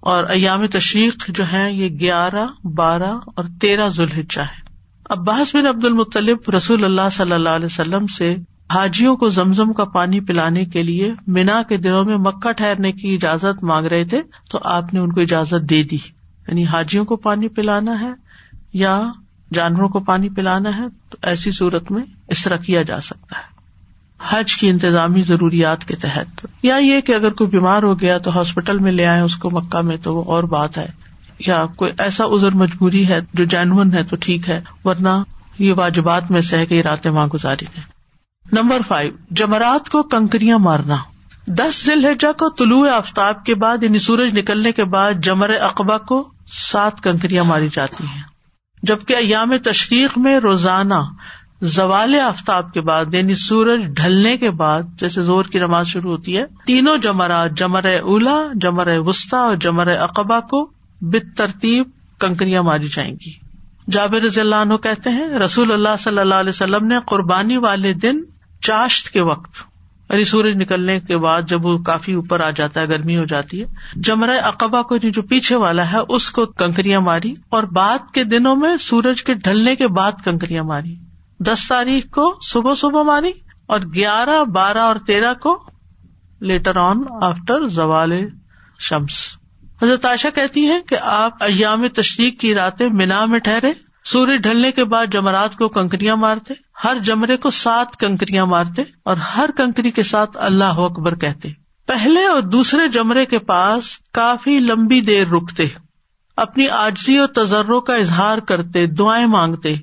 [0.00, 4.66] اور ایام تشریق جو ہے یہ گیارہ، بارہ اور تیرہ ذوالحجہ ہے
[5.10, 8.36] عباس بن عبد المطلب رسول اللہ صلی اللہ علیہ وسلم سے
[8.72, 13.14] حاجیوں کو زمزم کا پانی پلانے کے لیے مینا کے دنوں میں مکہ ٹھہرنے کی
[13.14, 15.96] اجازت مانگ رہے تھے تو آپ نے ان کو اجازت دے دی۔
[16.48, 18.10] یعنی حاجیوں کو پانی پلانا ہے
[18.72, 19.02] یا
[19.52, 23.56] جانوروں کو پانی پلانا ہے تو ایسی صورت میں اس طرح کیا جا سکتا ہے۔
[24.28, 28.38] حج کی انتظامی ضروریات کے تحت۔ یا یہ کہ اگر کوئی بیمار ہو گیا تو
[28.38, 30.86] ہاسپٹل میں لے آئے اس کو مکہ میں تو وہ اور بات ہے۔
[31.46, 35.22] یا کوئی ایسا ازر مجبوری ہے جو جینون ہے تو ٹھیک ہے، ورنہ
[35.58, 37.95] یہ واجبات میں سہ گئی راتیں ماں گزاری ہے
[38.52, 40.96] نمبر فائیو، جمرات کو کنکریاں مارنا۔
[41.46, 45.98] دس ذیل الحجا کو طلوع آفتاب کے بعد یعنی سورج نکلنے کے بعد جمر اقبا
[45.98, 48.22] کو سات کنکریاں ماری جاتی ہیں۔
[48.82, 50.94] جبکہ ایام تشریق میں روزانہ
[51.60, 56.38] زوال آفتاب کے بعد یعنی سورج ڈھلنے کے بعد، جیسے زور کی نماز شروع ہوتی
[56.38, 61.88] ہے، تینوں جمرات، جمر اولا، جمر وسطی اور جمر اقبا کو بت ترتیب
[62.20, 63.46] کنکریاں ماری جائیں گی۔
[63.90, 67.92] جابر رضی اللہ عنہ کہتے ہیں، رسول اللہ صلی اللہ علیہ وسلم نے قربانی والے
[67.92, 68.20] دن
[68.66, 69.62] چاشت کے وقت
[70.10, 73.60] یعنی سورج نکلنے کے بعد جب وہ کافی اوپر آ جاتا ہے، گرمی ہو جاتی
[73.60, 78.24] ہے جمر اقبا کو جو پیچھے والا ہے، اس کو کنکریاں ماری اور بعد کے
[78.24, 80.94] دنوں میں سورج کے ڈھلنے کے بعد کنکریاں ماری۔
[81.40, 83.32] دس تاریخ کو صبح صبح ماری
[83.66, 85.62] اور گیارہ، بارہ اور تیرہ کو
[86.40, 88.12] لیٹر آن آفٹر زوال
[88.78, 89.36] شمس۔
[89.82, 93.72] حضرت عائشہ کہتی ہے کہ آپ ایام تشریق کی راتیں مینا میں ٹھہرے
[94.06, 99.16] سورج ڈھلنے کے بعد جمرات کو کنکریاں مارتے، ہر جمرے کو سات کنکریاں مارتے اور
[99.16, 101.48] ہر کنکری کے ساتھ اللہ اکبر کہتے۔
[101.86, 105.64] پہلے اور دوسرے جمرے کے پاس کافی لمبی دیر رکتے۔
[106.36, 109.74] اپنی آجزی اور تجروں کا اظہار کرتے، دعائیں مانگتے۔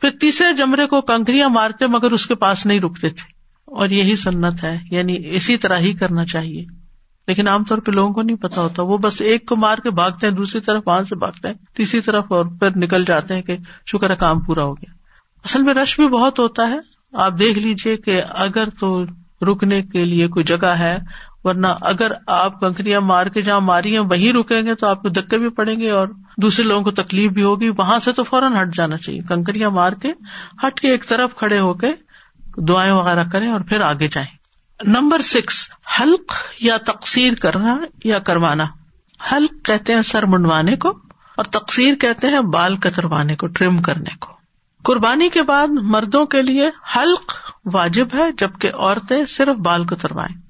[0.00, 3.34] پھر تیسرے جمرے کو کنکریاں مارتے مگر اس کے پاس نہیں رکتے تھے۔
[3.64, 6.83] اور یہی سنت ہے یعنی اسی طرح ہی کرنا چاہیے۔
[7.28, 9.90] لیکن عام طور پہ لوگوں کو نہیں پتا ہوتا، وہ بس ایک کو مار کے
[9.90, 13.42] بھاگتے ہیں، دوسری طرف وہاں سے بھاگتے ہیں، تیسری طرف اور پھر نکل جاتے ہیں
[13.42, 13.56] کہ
[13.86, 14.92] شکر ہے کام پورا ہو گیا۔
[15.44, 16.78] اصل میں رش بھی بہت ہوتا ہے۔
[17.12, 19.04] آپ دیکھ لیجیے کہ اگر تو
[19.42, 20.98] رکنے کے لیے کوئی جگہ ہے،
[21.44, 25.08] ورنہ اگر آپ کنکریاں مار کے جہاں ماری ہیں، وہیں رکیں گے تو آپ کو
[25.08, 28.52] دکے بھی پڑیں گے اور دوسرے لوگوں کو تکلیف بھی ہوگی۔ وہاں سے تو فوراً
[28.60, 30.08] ہٹ جانا چاہیے۔ کنکریاں مار کے
[30.66, 31.88] ہٹ کے ایک طرف کھڑے ہو کے
[32.56, 34.43] دعائیں وغیرہ کریں اور پھر آگے جائیں۔
[34.86, 35.68] نمبر سکس،
[36.00, 38.64] حلق یا تقسیر کرنا یا کروانا۔
[39.32, 40.88] حلق کہتے ہیں سر منڈوانے کو
[41.36, 44.32] اور تقسیر کہتے ہیں بال کتروانے کو، ٹرم کرنے کو۔
[44.84, 47.32] قربانی کے بعد مردوں کے لیے حلق
[47.74, 50.40] واجب ہے، جبکہ عورتیں صرف بال کتروائیں۔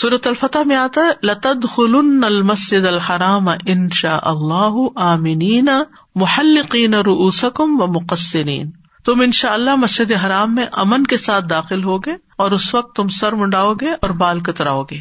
[0.00, 5.68] صورت الفتح میں آتا ہے لتد خلن المسد الحرام ان شاء اللہ آمین
[6.14, 8.70] محلقین رؤوسکم و مقصرین
[9.04, 12.96] تم ان شاء اللہ مسجد حرام میں امن کے ساتھ داخل ہوگے۔ اور اس وقت
[12.96, 14.98] تم سر منڈاؤ گے اور بال کتراؤ گے۔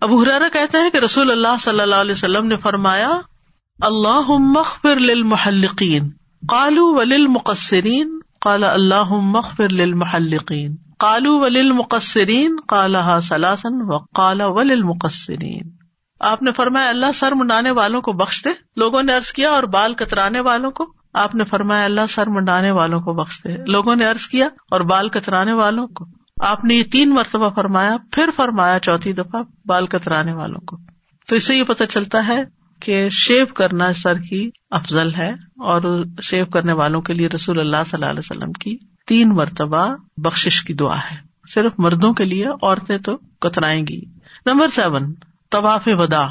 [0.00, 3.12] ابو حرارا کہتے ہیں کہ رسول اللہ صلی اللہ علیہ وسلم نے فرمایا
[3.80, 6.10] اللہ مخبر للمحلقین۔
[6.48, 14.82] قالو ولل مقصرین قال اللہ مخبر للمحلقین۔ کالو ولل مقصرین کالا سلاسن و کالا ولل
[14.82, 15.82] مقصرین
[16.20, 19.62] آپ نے فرمایا، اللہ سر منڈانے والوں کو بخش دے۔ لوگوں نے ارض کیا، اور
[19.62, 23.96] بال کترانے والوں کو۔ آپ نے فرمایا، اللہ سر منڈانے والوں کو بخش دے۔ لوگوں
[23.96, 26.04] نے ارض کیا، اور بال کترانے والوں کو۔
[26.40, 30.76] آپ نے یہ تین مرتبہ فرمایا، پھر فرمایا چوتھی دفعہ بال کترانے والوں کو۔
[31.28, 36.04] تو اس سے یہ پتا چلتا ہے کہ شیو کرنا سر کی افضل ہے اور
[36.22, 40.64] شیو کرنے والوں کے لیے رسول اللہ صلی اللہ علیہ وسلم کی تین مرتبہ بخش
[40.64, 41.16] کی دعا ہے۔
[41.48, 44.00] صرف مردوں کے لیے، عورتیں تو کترائیں گی۔
[44.46, 45.14] نمبر سیون،
[45.50, 46.26] طواف ودا۔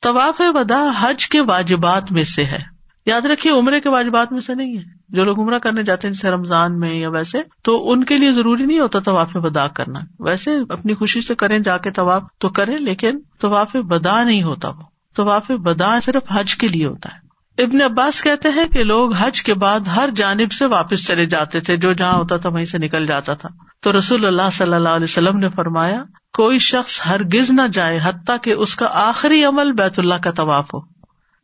[0.00, 2.73] طواف ودا حج کے واجبات میں سے ہے۔
[3.06, 6.12] یاد رکھیے عمرے کے واجبات میں سے نہیں ہے۔ جو لوگ عمرہ کرنے جاتے ہیں
[6.12, 10.00] جیسے رمضان میں یا ویسے، تو ان کے لیے ضروری نہیں ہوتا طواف بدا کرنا۔
[10.20, 14.68] ویسے اپنی خوشی سے کریں، جا کے طواف تو کریں، لیکن طواف بدا نہیں ہوتا
[14.68, 14.82] وہ۔
[15.16, 17.24] طواف بدا صرف حج کے لیے ہوتا ہے۔
[17.62, 21.60] ابن عباس کہتے ہیں کہ لوگ حج کے بعد ہر جانب سے واپس چلے جاتے
[21.60, 23.48] تھے، جو جہاں ہوتا تھا وہیں سے نکل جاتا تھا۔
[23.80, 28.36] تو رسول اللہ صلی اللہ علیہ وسلم نے فرمایا، کوئی شخص ہرگز نہ جائے حتیٰ
[28.42, 30.78] کہ اس کا آخری عمل بیت اللہ کا طواف ہو۔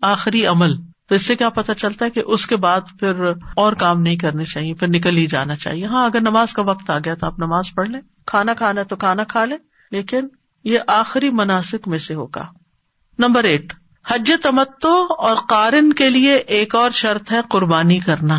[0.02, 3.72] آخری عمل۔ تو اس سے کیا پتا چلتا ہے کہ اس کے بعد پھر اور
[3.72, 6.98] کام نہیں کرنے چاہیے، پھر نکل ہی جانا چاہیے۔ ہاں اگر نماز کا وقت آ
[6.98, 9.56] گیا تو آپ نماز پڑھ لیں۔ کھانا کھانا تو کھانا کھا لیں،
[9.90, 10.28] لیکن
[10.64, 12.46] یہ آخری مناسب میں سے ہوگا۔
[13.18, 13.72] نمبر ایٹ،
[14.06, 18.38] حج تمتو اور قارن کے لیے ایک اور شرط ہے قربانی کرنا۔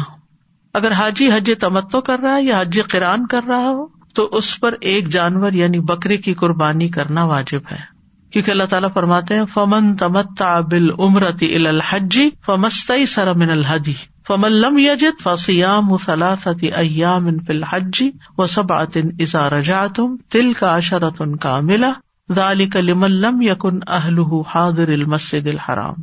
[0.74, 4.60] اگر حاجی حج تمتو کر رہا ہے یا حج قرآن کر رہا ہو، تو اس
[4.60, 7.91] پر ایک جانور یعنی بکری کی قربانی کرنا واجب ہے۔
[8.32, 13.94] کیونکہ اللہ تعالیٰ فرماتے ہیں، فمن تمتا بل عمرتی الحجی فمست سرمن الحجی
[14.28, 19.86] فمن لم یجت فسیام سلاثتی ایام ان فل حجی و سب آتن ازا رجا
[20.30, 21.92] تل کا اشرت ان کا ملا
[22.34, 25.94] ذالی کلم لم یقن اہل حاضر المسد الحرام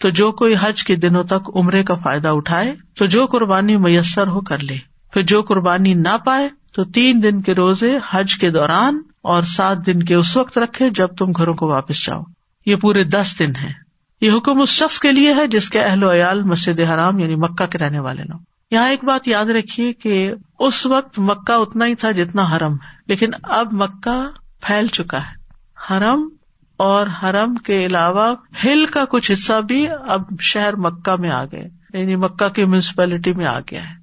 [0.00, 4.26] تو جو کوئی حج کے دنوں تک عمرے کا فائدہ اٹھائے، تو جو قربانی میسر
[4.26, 4.76] ہو کر لے۔
[5.12, 9.86] پھر جو قربانی نہ پائے، تو تین دن کے روزے حج کے دوران اور سات
[9.86, 12.22] دن کے اس وقت رکھے جب تم گھروں کو واپس جاؤ۔
[12.66, 13.72] یہ پورے دس دن ہے
[14.20, 17.34] یہ حکم اس شخص کے لیے ہے جس کے اہل و عیال مسجد حرام یعنی
[17.36, 18.38] مکہ کے رہنے والے لوگ۔
[18.70, 22.96] یہاں ایک بات یاد رکھیے کہ اس وقت مکہ اتنا ہی تھا جتنا حرم ہے۔
[23.06, 24.26] لیکن اب مکہ
[24.60, 25.34] پھیل چکا ہے۔
[25.90, 26.28] حرم
[26.76, 31.68] اور حرم کے علاوہ ہل کا کچھ حصہ بھی اب شہر مکہ میں آ گئے۔
[31.94, 33.94] یعنی مکہ کی میونسپلٹی میں آ گیا ہے۔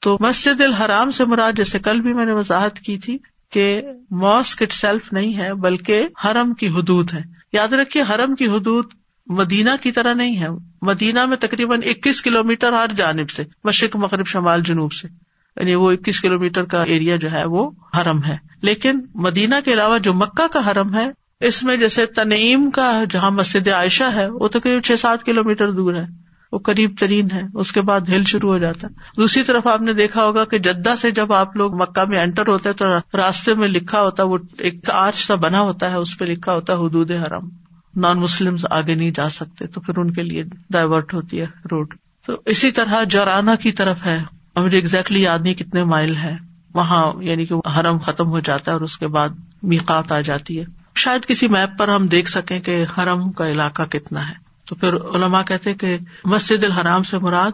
[0.00, 3.18] تو مسجد الحرام سے مراد جیسے کل بھی میں نے وضاحت کی تھی
[3.52, 7.20] کہ ماسک اٹ سیلف نہیں ہے، بلکہ حرم کی حدود ہے۔
[7.52, 8.84] یاد رکھیے، حرم کی حدود
[9.26, 10.46] مدینہ کی طرح نہیں ہے۔
[10.82, 15.08] مدینہ میں تقریباً اکیس کلو میٹر ہر جانب سے، مشرق، مغرب، شمال، جنوب سے۔
[15.56, 19.72] یعنی وہ اکیس کلو میٹر کا ایریا جو ہے وہ حرم ہے۔ لیکن مدینہ کے
[19.72, 21.10] علاوہ جو مکہ کا حرم ہے،
[21.40, 25.70] اس میں جیسے تنعیم کا جہاں مسجد عائشہ ہے، وہ تقریباً چھ سات کلو میٹر
[25.70, 29.42] دور ہے۔ وہ قریب ترین ہے، اس کے بعد ہل شروع ہو جاتا ہے۔ دوسری
[29.42, 32.68] طرف آپ نے دیکھا ہوگا کہ جدہ سے جب آپ لوگ مکہ میں انٹر ہوتے
[32.68, 32.84] ہیں تو
[33.16, 36.52] راستے میں لکھا ہوتا ہے، وہ ایک آرچ سا بنا ہوتا ہے، اس پہ لکھا
[36.52, 37.48] ہوتا ہے حدود حرم۔
[37.96, 41.94] نان مسلم آگے نہیں جا سکتے، تو پھر ان کے لیے ڈائیورٹ ہوتی ہے روڈ۔
[42.26, 44.22] تو اسی طرح جورانا کی طرف ہے۔
[44.56, 46.36] مجھے اگزیکٹلی یاد نہیں کتنے مائل ہے۔
[46.74, 49.28] وہاں یعنی کہ حرم ختم ہو جاتا ہے اور اس کے بعد
[49.62, 50.64] میقات آ جاتی ہے۔
[50.96, 54.41] شاید کسی میپ پر ہم دیکھ سکیں کہ حرم کا علاقہ کتنا ہے۔
[54.72, 57.50] تو پھر علما کہتے کہ مسجد الحرام سے مراد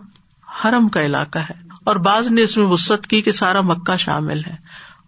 [0.65, 1.55] حرم کا علاقہ ہے۔
[1.85, 4.57] اور بعض نے اس میں وسط کی کہ سارا مکہ شامل ہے۔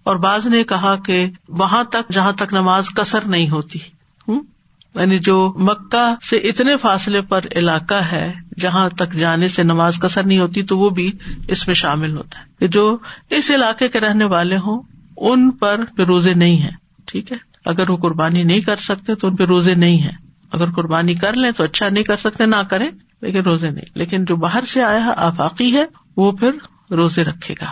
[0.03, 3.79] اور بعض نے کہا کہ وہاں تک، جہاں تک نماز کثر نہیں ہوتی۔
[4.95, 10.27] یعنی جو مکہ سے اتنے فاصلے پر علاقہ ہے، جہاں تک جانے سے نماز کثر
[10.27, 11.13] نہیں ہوتی، تو وہ بھی
[11.49, 12.99] اس میں شامل ہوتا ہے۔ جو
[13.31, 14.83] اس علاقے کے رہنے والے ہوں،
[15.17, 16.71] ان پر روزے نہیں ہے
[17.07, 20.71] ٹھیک ہے؟ اگر وہ قربانی نہیں کر سکتے، تو ان پہ روزے نہیں ہے اگر
[20.71, 24.37] قربانی کر لیں تو اچھا نہیں کر سکتے، نہ کریں، لیکن روزے نہیں۔ لیکن جو
[24.37, 25.85] باہر سے آیا ہے، آفاقی ہے،
[26.17, 26.51] وہ پھر
[26.91, 27.71] روزے رکھے گا۔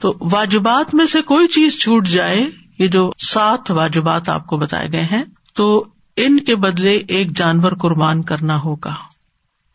[0.00, 4.88] تو واجبات میں سے کوئی چیز چھوٹ جائے، یہ جو سات واجبات آپ کو بتائے
[4.92, 5.86] گئے ہیں، تو
[6.16, 8.92] ان کے بدلے ایک جانور قربان کرنا ہوگا۔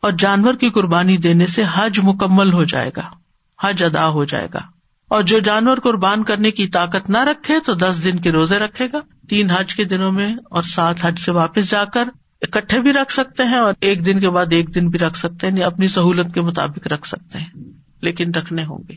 [0.01, 3.09] اور جانور کی قربانی دینے سے حج مکمل ہو جائے گا،
[3.63, 4.59] حج ادا ہو جائے گا۔
[5.07, 8.85] اور جو جانور قربان کرنے کی طاقت نہ رکھے، تو دس دن کے روزے رکھے
[8.93, 12.09] گا۔ تین حج کے دنوں میں اور سات حج سے واپس جا کر
[12.41, 15.47] اکٹھے بھی رکھ سکتے ہیں اور ایک دن کے بعد ایک دن بھی رکھ سکتے
[15.47, 17.63] ہیں یعنی اپنی سہولت کے مطابق رکھ سکتے ہیں،
[18.01, 18.95] لیکن رکھنے ہوں گے۔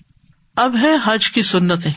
[0.57, 1.93] اب ہے حج کی سنتیں۔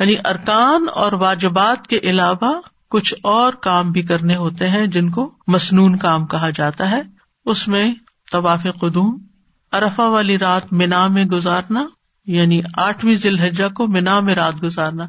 [0.00, 5.34] یعنی ارکان اور واجبات کے علاوہ کچھ اور کام بھی کرنے ہوتے ہیں جن کو
[5.46, 7.02] مصنون کام کہا جاتا ہے۔
[7.46, 7.94] اس میں
[8.32, 9.26] طواف قدوم
[9.72, 11.86] ارفا والی رات مینا میں گزارنا
[12.26, 15.04] یعنی آٹھویں ذی الحجہ کو مینا میں رات گزارنا۔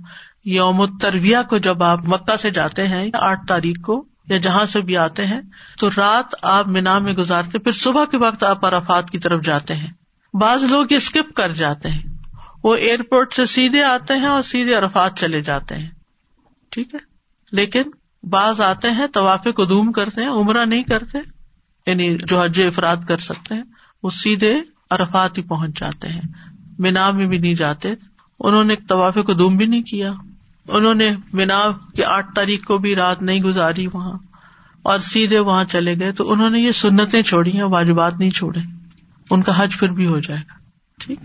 [0.46, 4.82] یوم ترویہ کو جب آپ مکہ سے جاتے ہیں، آٹھ تاریخ کو یا جہاں سے
[4.82, 5.42] بھی آتے ہیں،
[5.80, 9.76] تو رات آپ مینا میں گزارتے، پھر صبح کے وقت آپ ارفات کی طرف جاتے
[9.76, 9.94] ہیں۔
[10.34, 12.04] بعض لوگ یہ اسکپ کر جاتے ہیں۔
[12.64, 15.90] وہ ایئرپورٹ سے سیدھے آتے ہیں اور سیدھے ارفات چلے جاتے ہیں۔
[16.70, 17.00] ٹھیک ہے؟
[17.52, 17.82] لیکن
[18.24, 21.18] بعض آتے ہیں طواف قدوم کرتے ہیں، عمرہ نہیں کرتے
[21.88, 23.64] یعنی جو حج افراد کر سکتے ہیں،
[24.04, 24.62] وہ سیدھے
[24.92, 26.22] ارفات ہی پہنچ جاتے ہیں۔
[26.80, 27.94] مینا میں بھی نہیں جاتے،
[28.40, 30.14] انہوں نے طواف قدوم بھی نہیں کیا۔
[30.68, 34.18] انہوں نے مینا کی آٹھ تاریخ کو بھی رات نہیں گزاری وہاں
[34.82, 38.60] اور سیدھے وہاں چلے گئے تو انہوں نے یہ سنتیں چھوڑی ہیں، واجبات نہیں چھوڑے۔
[39.30, 40.54] ان کا حج پھر بھی ہو جائے گا۔
[41.00, 41.20] ٹھیک۔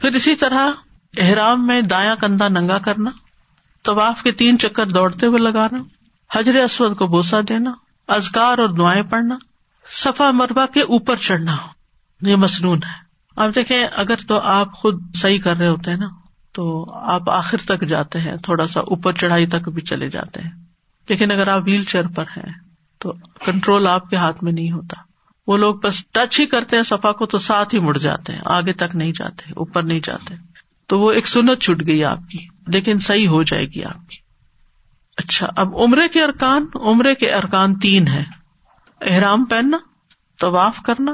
[0.00, 0.70] پھر اسی طرح
[1.16, 3.10] احرام میں دایا کندھا ننگا کرنا،
[3.82, 5.82] طواف کے تین چکر دوڑتے ہوئے لگانا،
[6.30, 7.72] حجر اسود کو بوسا دینا
[8.08, 9.36] ازکار اور دعائیں پڑھنا،
[9.88, 11.56] صفا مربع کے اوپر چڑھنا،
[12.20, 13.04] یہ مصنون ہے۔
[13.36, 16.08] اب دیکھیں، اگر تو آپ خود صحیح کر رہے ہوتے ہیں نا
[16.54, 20.50] تو آپ آخر تک جاتے ہیں، تھوڑا سا اوپر چڑھائی تک بھی چلے جاتے ہیں۔
[21.08, 22.52] لیکن اگر آپ ویل چیئر پر ہیں
[22.98, 23.12] تو
[23.44, 25.00] کنٹرول آپ کے ہاتھ میں نہیں ہوتا۔
[25.46, 28.40] وہ لوگ بس ٹچ ہی کرتے ہیں سفا کو تو ساتھ ہی مڑ جاتے ہیں،
[28.46, 30.34] آگے تک نہیں جاتے، اوپر نہیں جاتے۔
[30.86, 34.16] تو وہ ایک سنت چھٹ گئی آپ کی، لیکن صحیح ہو جائے گی آپ کی۔
[35.16, 38.24] اچھا اب عمرے کے ارکان، عمرے کے ارکان تین ہے
[39.00, 39.78] احرام پہننا،
[40.40, 41.12] طواف کرنا،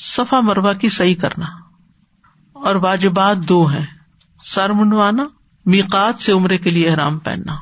[0.00, 1.46] صفا مروا کی صحیح کرنا۔
[2.52, 3.99] اور واجبات دو ہیں۔
[4.42, 5.22] سر منڈوانا
[5.66, 7.56] میقات سے عمرے کے لیے احرام پہننا۔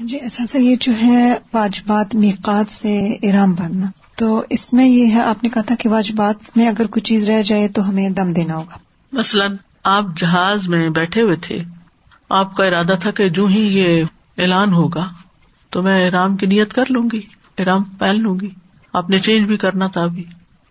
[0.00, 5.20] جی ایسا یہ جو ہے واجبات میقات سے احرام باندھنا تو اس میں یہ ہے
[5.20, 8.32] آپ نے کہا تھا کہ واجبات میں اگر کوئی چیز رہ جائے تو ہمیں دم
[8.32, 8.78] دینا ہوگا۔
[9.12, 11.58] مثلاً آپ جہاز میں بیٹھے ہوئے تھے
[12.30, 14.04] آپ کا ارادہ تھا کہ جو ہی یہ
[14.38, 15.08] اعلان ہوگا
[15.70, 17.20] تو میں احرام کی نیت کر لوں گی
[17.58, 18.48] احرام پہن لوں گی۔
[18.92, 20.24] آپ نے چینج بھی کرنا تھا ابھی۔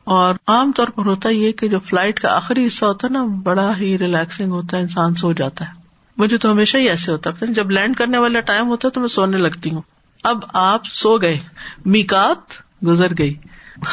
[0.09, 3.25] اور عام طور پر ہوتا یہ کہ جو فلائٹ کا آخری حصہ ہوتا ہے نا،
[3.43, 5.71] بڑا ہی ریلیکسنگ ہوتا ہے، انسان سو جاتا ہے۔
[6.17, 8.99] مجھے تو ہمیشہ ہی ایسے ہوتا ہے۔ جب لینڈ کرنے والا ٹائم ہوتا ہے تو
[8.99, 9.81] میں سونے لگتی ہوں۔
[10.23, 11.37] اب آپ سو گئے۔
[11.85, 12.37] میکات
[12.85, 13.33] گزر گئی۔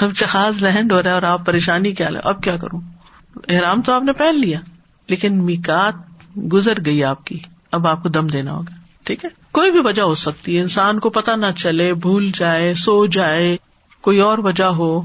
[0.01, 2.81] اب جہاز لینڈ ہو رہا ہے اور آپ پریشانی کیا لے۔ اب کیا کروں؟
[3.49, 4.61] احرام تو آپ نے پہن لیا،
[5.09, 5.95] لیکن میکات
[6.53, 7.39] گزر گئی آپ کی۔
[7.73, 10.99] اب آپ کو دم دینا ہوگا۔ ٹھیک ہے؟ کوئی بھی وجہ ہو سکتی ہے۔ انسان
[10.99, 13.57] کو پتا نہ چلے، بھول جائے، سو جائے۔
[14.01, 15.03] کوئی اور وجہ ہو۔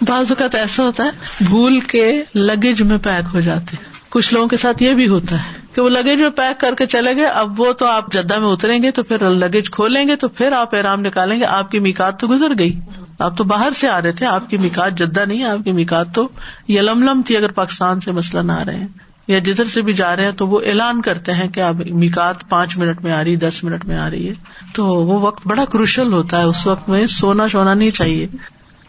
[0.00, 3.76] بعض اوقات ایسا ہوتا ہے، بھول کے لگیج میں پیک ہو جاتے
[4.08, 6.86] کچھ لوگوں کے ساتھ یہ بھی ہوتا ہے کہ وہ لگیج میں پیک کر کے
[6.86, 10.16] چلے گئے، اب وہ تو آپ جدہ میں اتریں گے تو پھر لگیج کھولیں گے
[10.16, 12.80] تو پھر آپ احرام نکالیں گے۔ آپ کی میکات تو گزر گئی۔
[13.18, 16.14] آپ تو باہر سے آ رہے تھے، آپ کی میکات جدہ نہیں آپ کی میکات
[16.14, 16.28] تو
[16.68, 18.88] یلم لم تھی اگر پاکستان سے مسئلہ نہ آ رہے ہیں۔
[19.28, 22.48] یا جدھر سے بھی جا رہے ہیں تو وہ اعلان کرتے ہیں کہ اب میکات
[22.48, 24.34] پانچ منٹ میں آ رہی، دس منٹ میں آ رہی ہے۔
[24.74, 28.26] تو وہ وقت بڑا کروشل ہوتا ہے، اس وقت میں سونا سونا نہیں چاہیے۔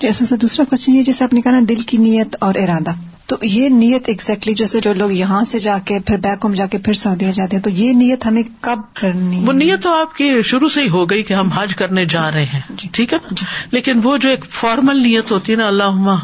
[0.01, 2.91] جیسا سر دوسرا کوشچن یہ جیسے آپ نے کہا نا دل کی نیت اور ارادہ۔
[3.25, 6.65] تو یہ نیت ایگزیکٹلی جیسے جو لوگ یہاں سے جا کے پھر بیک ہوم جا
[6.65, 10.15] کے پھر سعودیہ جاتے ہیں تو یہ نیت ہمیں کب کرنی وہ نیت تو آپ
[10.15, 13.13] کی شروع سے ہی ہو گئی کہ ہم حج کرنے جا رہے ہیں۔ جی۔ ٹھیک
[13.13, 16.15] ہے جی۔ لیکن وہ جو ایک فارمل نیت ہوتی ہے نا اللہ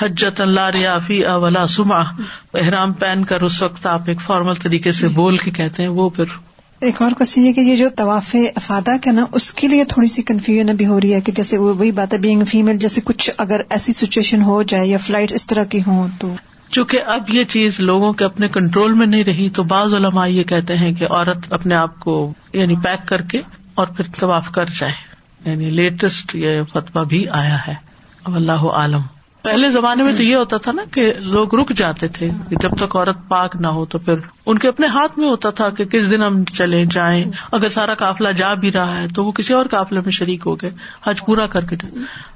[0.00, 2.00] حجت اللہ ریافی اولا سما
[2.54, 6.08] احرام پہن کر اس وقت آپ ایک فارمل طریقے سے بول کے کہتے ہیں وہ
[6.08, 6.24] پھر
[6.84, 10.08] ایک اور کوشچن یہ کہ یہ جو طواف افادہ کا نا، اس کے لیے تھوڑی
[10.08, 13.00] سی کنفیوژن ابھی ہو رہی ہے کہ جیسے وہ وہی بات ہے بینگ فیمل جیسے
[13.04, 16.34] کچھ اگر ایسی سچویشن ہو جائے یا فلائٹ اس طرح کی ہوں تو۔
[16.70, 20.42] چونکہ اب یہ چیز لوگوں کے اپنے کنٹرول میں نہیں رہی، تو بعض علماء یہ
[20.42, 23.40] کہتے ہیں کہ عورت اپنے آپ کو یعنی پیک کر کے
[23.74, 24.92] اور پھر طواف کر جائے۔
[25.44, 27.74] یعنی لیٹسٹ یہ فتویٰ بھی آیا ہے۔
[28.24, 29.00] اللہ عالم۔
[29.44, 32.96] پہلے زمانے میں تو یہ ہوتا تھا نا کہ لوگ رک جاتے تھے جب تک
[32.96, 34.14] عورت پاک نہ ہو تو پھر
[34.46, 37.94] ان کے اپنے ہاتھ میں ہوتا تھا کہ کس دن ہم چلے جائیں۔ اگر سارا
[37.94, 40.70] قافلہ جا بھی رہا ہے تو وہ کسی اور قافلے میں شریک ہو گئے۔
[41.06, 41.76] حج پورا کر کے۔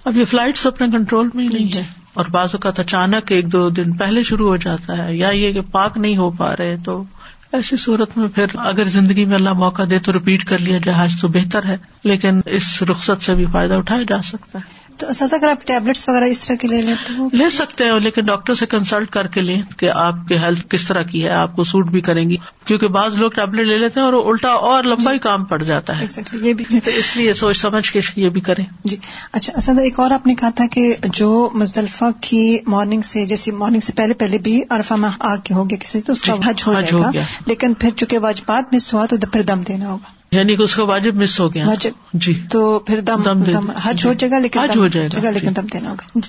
[0.04, 1.82] اب یہ فلائٹ اپنے کنٹرول میں ہی نہیں ہے۔
[2.14, 5.60] اور بعض اوقات اچانک ایک دو دن پہلے شروع ہو جاتا ہے یا یہ کہ
[5.60, 7.04] پاک نہیں ہو پا رہے تو
[7.52, 11.04] ایسی صورت میں پھر اگر زندگی میں اللہ موقع دے تو ریپیٹ کر لیا جائے
[11.04, 15.08] حج تو بہتر ہے۔ لیکن اس رخصت سے بھی فائدہ اٹھایا جا سکتا ہے۔ تو
[15.08, 18.24] اساتذہ اگر آپ ٹیبلٹس وغیرہ اس طرح کے لے لیں تو لے سکتے ہیں لیکن
[18.24, 21.56] ڈاکٹر سے کنسلٹ کر کے لیں کہ آپ کی ہیلتھ کس طرح کی ہے آپ
[21.56, 24.84] کو سوٹ بھی کریں گی کیونکہ بعض لوگ ٹیبلٹ لے لیتے ہیں اور الٹا اور
[24.84, 26.64] لمبا ہی کام پڑ جاتا ہے۔ یہ بھی
[26.96, 28.96] اس لیے سوچ سمجھ کے یہ بھی کریں۔ جی
[29.32, 33.52] اچھا اساتذہ ایک اور آپ نے کہا تھا کہ جو مزدلفہ کی مارننگ سے جیسے
[33.52, 36.34] مارننگ سے پہلے پہلے بھی ارفا میں آ کے ہو گیا کسی تو اس کا
[36.34, 37.10] جی، حج ہو جائے گا۔
[37.46, 40.84] لیکن پھر چونکہ واجبات مس ہوا تو پھر دم دینا ہوگا۔ یعنی کہ اس کا
[40.84, 41.66] واجب مس ہو گیا۔
[42.12, 45.56] جی۔ تو پھر دم دم حج ہو جائے گا لیکن حج ہو جائے گا۔ لیکن
[45.56, 46.20] دم دینا ہوگا۔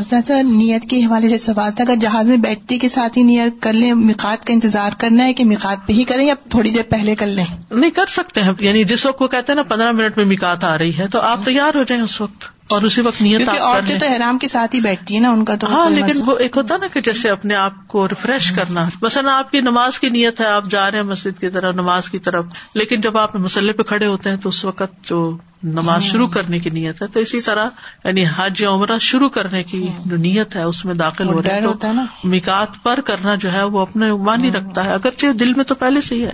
[0.00, 3.62] سر نیت کے حوالے سے سوال تھا اگر جہاز میں بیٹھتے کے ساتھ ہی نیت
[3.62, 6.82] کر لیں مقات کا انتظار کرنا ہے کہ مقات پہ ہی کریں یا تھوڑی دیر
[6.90, 9.92] پہلے کر لیں؟ نہیں کر سکتے ہیں۔ یعنی جس وقت وہ کہتے ہیں نا پندرہ
[9.92, 13.00] منٹ میں مکات آ رہی ہے تو آپ تیار ہو جائیں اس وقت۔ اور اسی
[13.00, 15.90] وقت نیت عورتیں تو احرام کے ساتھ ہی بیٹھتی ہے نا ان کا تو ہاں
[15.90, 19.60] لیکن وہ ایک ہوتا نا کہ جیسے اپنے آپ کو ریفریش کرنا۔ مثلاً آپ کی
[19.60, 23.00] نماز کی نیت ہے آپ جا رہے ہیں مسجد کی طرف نماز کی طرف لیکن
[23.00, 26.70] جب آپ مسلح پہ کھڑے ہوتے ہیں تو اس وقت جو نماز شروع کرنے کی
[26.70, 27.68] نیت ہے تو اسی طرح
[28.04, 31.54] یعنی حج یا عمرہ شروع کرنے کی جو نیت ہے اس میں داخل ہو رہا
[31.54, 31.92] ہے
[32.24, 36.00] مکات پر کرنا جو ہے وہ اپنے مانی رکھتا ہے۔ اگرچہ دل میں تو پہلے
[36.00, 36.32] سے ہی ہے۔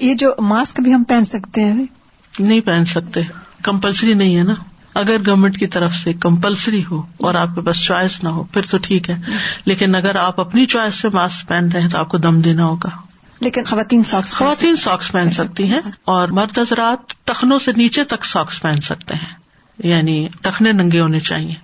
[0.00, 1.86] یہ جو ماسک بھی ہم پہن سکتے ہیں؟
[2.38, 3.20] نہیں پہن سکتے
[3.62, 4.54] کمپلسری نہیں ہے نا۔
[4.94, 8.62] اگر گورنمنٹ کی طرف سے کمپلسری ہو اور آپ کے پاس چوائس نہ ہو پھر
[8.70, 9.16] تو ٹھیک ہے۔
[9.64, 12.64] لیکن اگر آپ اپنی چوائس سے ماسک پہن رہے ہیں تو آپ کو دم دینا
[12.64, 12.90] ہوگا۔
[13.40, 18.24] لیکن خواتین ساکس خواتین ساکس پہن سکتی ہیں اور مرد حضرات ٹخنوں سے نیچے تک
[18.24, 19.34] ساکس پہن سکتے ہیں۔
[19.78, 21.54] یعنی ٹخنے ننگے ہونے چاہیے۔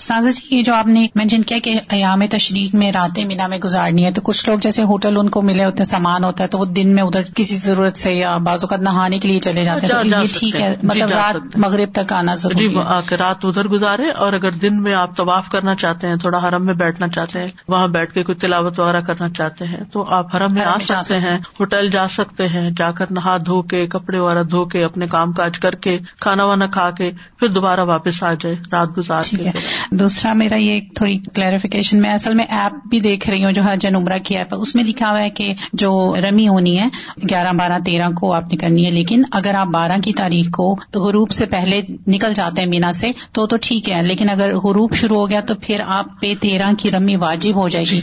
[0.00, 3.58] سازا جی یہ جو آپ نے مینشن کیا کہ ایام تشریق میں راتیں مینا میں
[3.58, 6.58] گزارنی ہے تو کچھ لوگ جیسے ہوٹل ان کو ملے ہوتے سامان ہوتا ہے تو
[6.58, 9.86] وہ دن میں ادھر کسی ضرورت سے یا بازو کا نہانے کے لیے چلے جاتے
[9.86, 14.10] ہیں یہ ٹھیک ہے۔ جی، مطلب رات مغرب تک آنا ضروری جی رات ادھر گزارے
[14.18, 17.48] اور اگر دن میں آپ طواف کرنا چاہتے ہیں تھوڑا حرم میں بیٹھنا چاہتے ہیں
[17.68, 21.18] وہاں بیٹھ کے کوئی تلاوت وغیرہ کرنا چاہتے ہیں تو آپ حرم میں آ سکتے
[21.18, 25.06] ہیں ہوٹل جا سکتے ہیں جا کر نہا دھو کے کپڑے وغیرہ دھو کے اپنے
[25.06, 29.22] کام کاج کر کے کھانا وانا کھا کے پھر دوبارہ واپس آ جائے رات گزار
[29.30, 29.50] کے
[29.90, 33.86] دوسرا میرا یہ تھوڑی کلیریفیکیشن میں اصل میں ایپ بھی دیکھ رہی ہوں جو حج
[33.86, 36.88] عمرہ کی ایپ ہے اس میں لکھا ہوا ہے کہ جو رمی ہونی ہے
[37.30, 40.76] گیارہ بارہ تیرہ کو آپ نے کرنی ہے لیکن اگر آپ بارہ کی تاریخ کو
[40.94, 44.94] غروب سے پہلے نکل جاتے ہیں مینا سے تو تو ٹھیک ہے لیکن اگر غروب
[44.94, 48.00] شروع ہو گیا تو پھر آپ پہ تیرہ کی رمی واجب ہو جائے گی۔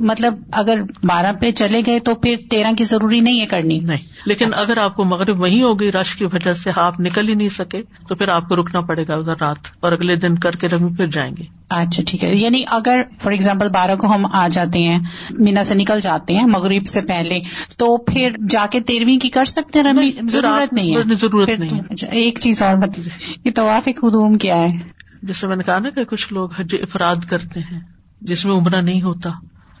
[0.00, 3.98] مطلب اگر بارہ پہ چلے گئے تو پھر تیرہ کی ضروری نہیں ہے کرنی۔ نہیں
[4.26, 7.34] لیکن اچھا۔ اگر آپ کو مغرب وہیں ہوگی رش کی وجہ سے آپ نکل ہی
[7.34, 10.50] نہیں سکے تو پھر آپ کو رکنا پڑے گا ادھر رات اور اگلے دن کر
[10.50, 14.26] کے رمی پھر جائیں گے۔ اچھا ٹھیک ہے۔ یعنی اگر فار ایگزامپل بارہ کو ہم
[14.32, 14.98] آ جاتے ہیں
[15.30, 17.40] مینا سے نکل جاتے ہیں مغرب سے پہلے
[17.76, 21.80] تو پھر جا کے تیرہویں کی کر سکتے ہیں رمی؟ ضرورت نہیں ہے۔ ضرورت نہیں
[21.90, 22.76] اچھا، ایک چیز اور
[23.44, 24.66] یہ طواف قدوم کیا ہے؟
[25.22, 27.80] جیسے میں نے کہا نا کہ کچھ لوگ حج افراد کرتے ہیں
[28.20, 29.30] جس میں عمرہ نہیں ہوتا۔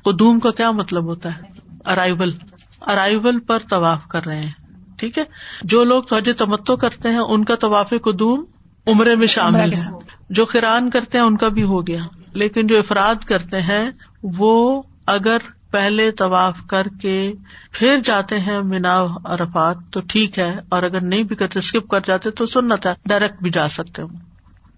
[0.06, 1.40] قدوم کا کیا مطلب ہوتا ہے؟
[1.84, 2.32] ارائیول
[2.80, 4.52] ارائیول پر طواف کر رہے ہیں
[4.96, 5.22] ٹھیک ہے؟
[5.62, 8.44] جو لوگ توجہ تمتو کرتے ہیں ان کا طواف قدوم
[8.86, 9.98] عمرے میں شامل ہے۔
[10.30, 13.90] جو قرآن کرتے ہیں ان کا بھی ہو گیا۔ لیکن جو افراد کرتے ہیں
[14.22, 15.36] وہ اگر
[15.70, 17.32] پہلے طواف کر کے
[17.72, 22.00] پھر جاتے ہیں مینا ارفات تو ٹھیک ہے۔ اور اگر نہیں بھی کرتے اسکپ کر
[22.00, 24.08] جاتے تو سننا ہے ڈائریکٹ بھی جا سکتے ہوں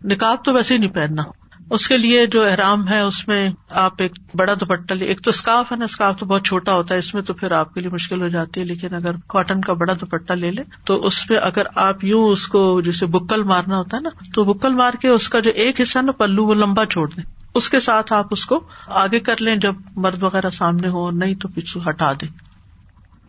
[0.05, 1.23] نکاب تو ویسے ہی نہیں پہننا۔
[1.71, 5.31] اس کے لیے جو احرام ہے، اس میں آپ ایک بڑا دوپٹہ لے ایک تو
[5.31, 7.81] اسکارف ہے نا اسکارف تو بہت چھوٹا ہوتا ہے، اس میں تو پھر آپ کے
[7.81, 11.29] لیے مشکل ہو جاتی ہے، لیکن اگر کاٹن کا بڑا دوپٹہ لے لے تو اس
[11.29, 14.93] پہ اگر آپ یوں اس کو جسے بکل مارنا ہوتا ہے نا، تو بکل مار
[14.93, 18.13] کے اس کا جو ایک حصہ نا پلو، وہ لمبا چھوڑ دیں۔ اس کے ساتھ
[18.13, 22.13] آپ اس کو آگے کر لیں، جب مرد وغیرہ سامنے ہو نہیں تو پیچھو ہٹا
[22.13, 22.29] دیں۔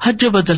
[0.04, 0.58] حج بدل۔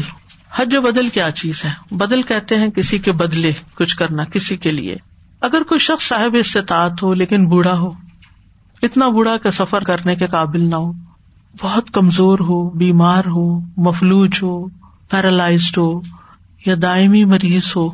[0.55, 4.71] حج بدل کیا چیز ہے؟ بدل کہتے ہیں کسی کے بدلے کچھ کرنا، کسی کے
[4.71, 4.95] لیے۔
[5.41, 7.91] اگر کوئی شخص صاحب استطاعت ہو لیکن بوڑھا ہو،
[8.82, 10.91] اتنا بوڑھا کہ سفر کرنے کے قابل نہ ہو،
[11.62, 14.67] بہت کمزور ہو، بیمار ہو، مفلوج ہو،
[15.10, 16.01] پیرالائزڈ ہو،
[16.65, 17.89] یا دائمی مریض ہو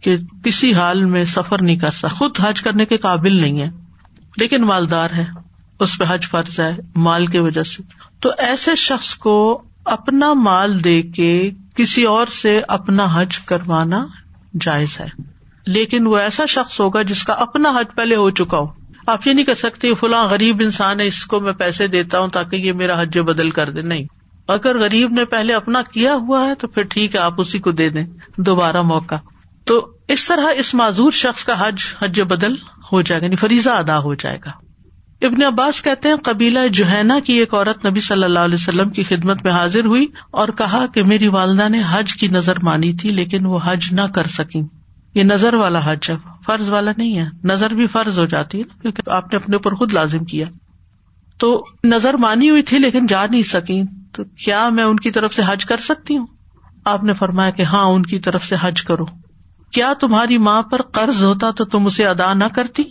[0.00, 3.70] کہ کسی حال میں سفر نہیں کر سکتا، خود حج کرنے کے قابل نہیں ہے،
[4.36, 5.24] لیکن مالدار ہے،
[5.80, 7.82] اس پہ حج فرض ہے، مال کی وجہ سے۔
[8.20, 14.06] تو ایسے شخص کو اپنا مال دے کے کسی اور سے اپنا حج کروانا
[14.60, 15.35] جائز ہے۔
[15.66, 18.66] لیکن وہ ایسا شخص ہوگا جس کا اپنا حج پہلے ہو چکا ہو۔
[19.06, 22.28] آپ یہ نہیں کر سکتے فلاں غریب انسان ہے، اس کو میں پیسے دیتا ہوں
[22.28, 24.04] تاکہ یہ میرا حج بدل کر دے۔ نہیں۔
[24.48, 27.70] اگر غریب نے pہلے اپنا کیا ہوا ہے تو پھر ٹھیک ہے، آپ اسی کو
[27.70, 29.14] دے دیں۔ دوبارہ موقع۔
[29.64, 32.52] تو اس طرح اس معذور شخص کا حج حج بدل
[32.92, 34.50] ہو جائے گا یعنی فریضہ ادا ہو جائے گا۔
[35.26, 39.02] ابن عباس کہتے ہیں، قبیلہ جوہینا کی ایک عورت نبی صلی اللہ علیہ وسلم کی
[39.02, 43.10] خدمت میں حاضر ہوئی اور کہا کہ میری والدہ نے حج کی نظر مانی تھی،
[43.10, 44.60] لیکن وہ حج نہ کر سکی
[45.16, 46.14] یہ نظر والا حج ہے،
[46.46, 49.74] فرض والا نہیں ہے۔ نظر بھی فرض ہو جاتی ہے کیونکہ آپ نے اپنے اوپر
[49.74, 50.46] خود لازم کیا۔
[51.38, 55.34] تو نظر مانی ہوئی تھی لیکن جا نہیں سکی تو کیا میں ان کی طرف
[55.34, 56.26] سے حج کر سکتی ہوں؟
[56.84, 59.04] آپ نے فرمایا کہ ہاں ان کی طرف سے حج کرو۔
[59.72, 62.82] کیا تمہاری ماں پر قرض ہوتا تو تم اسے ادا نہ کرتی؟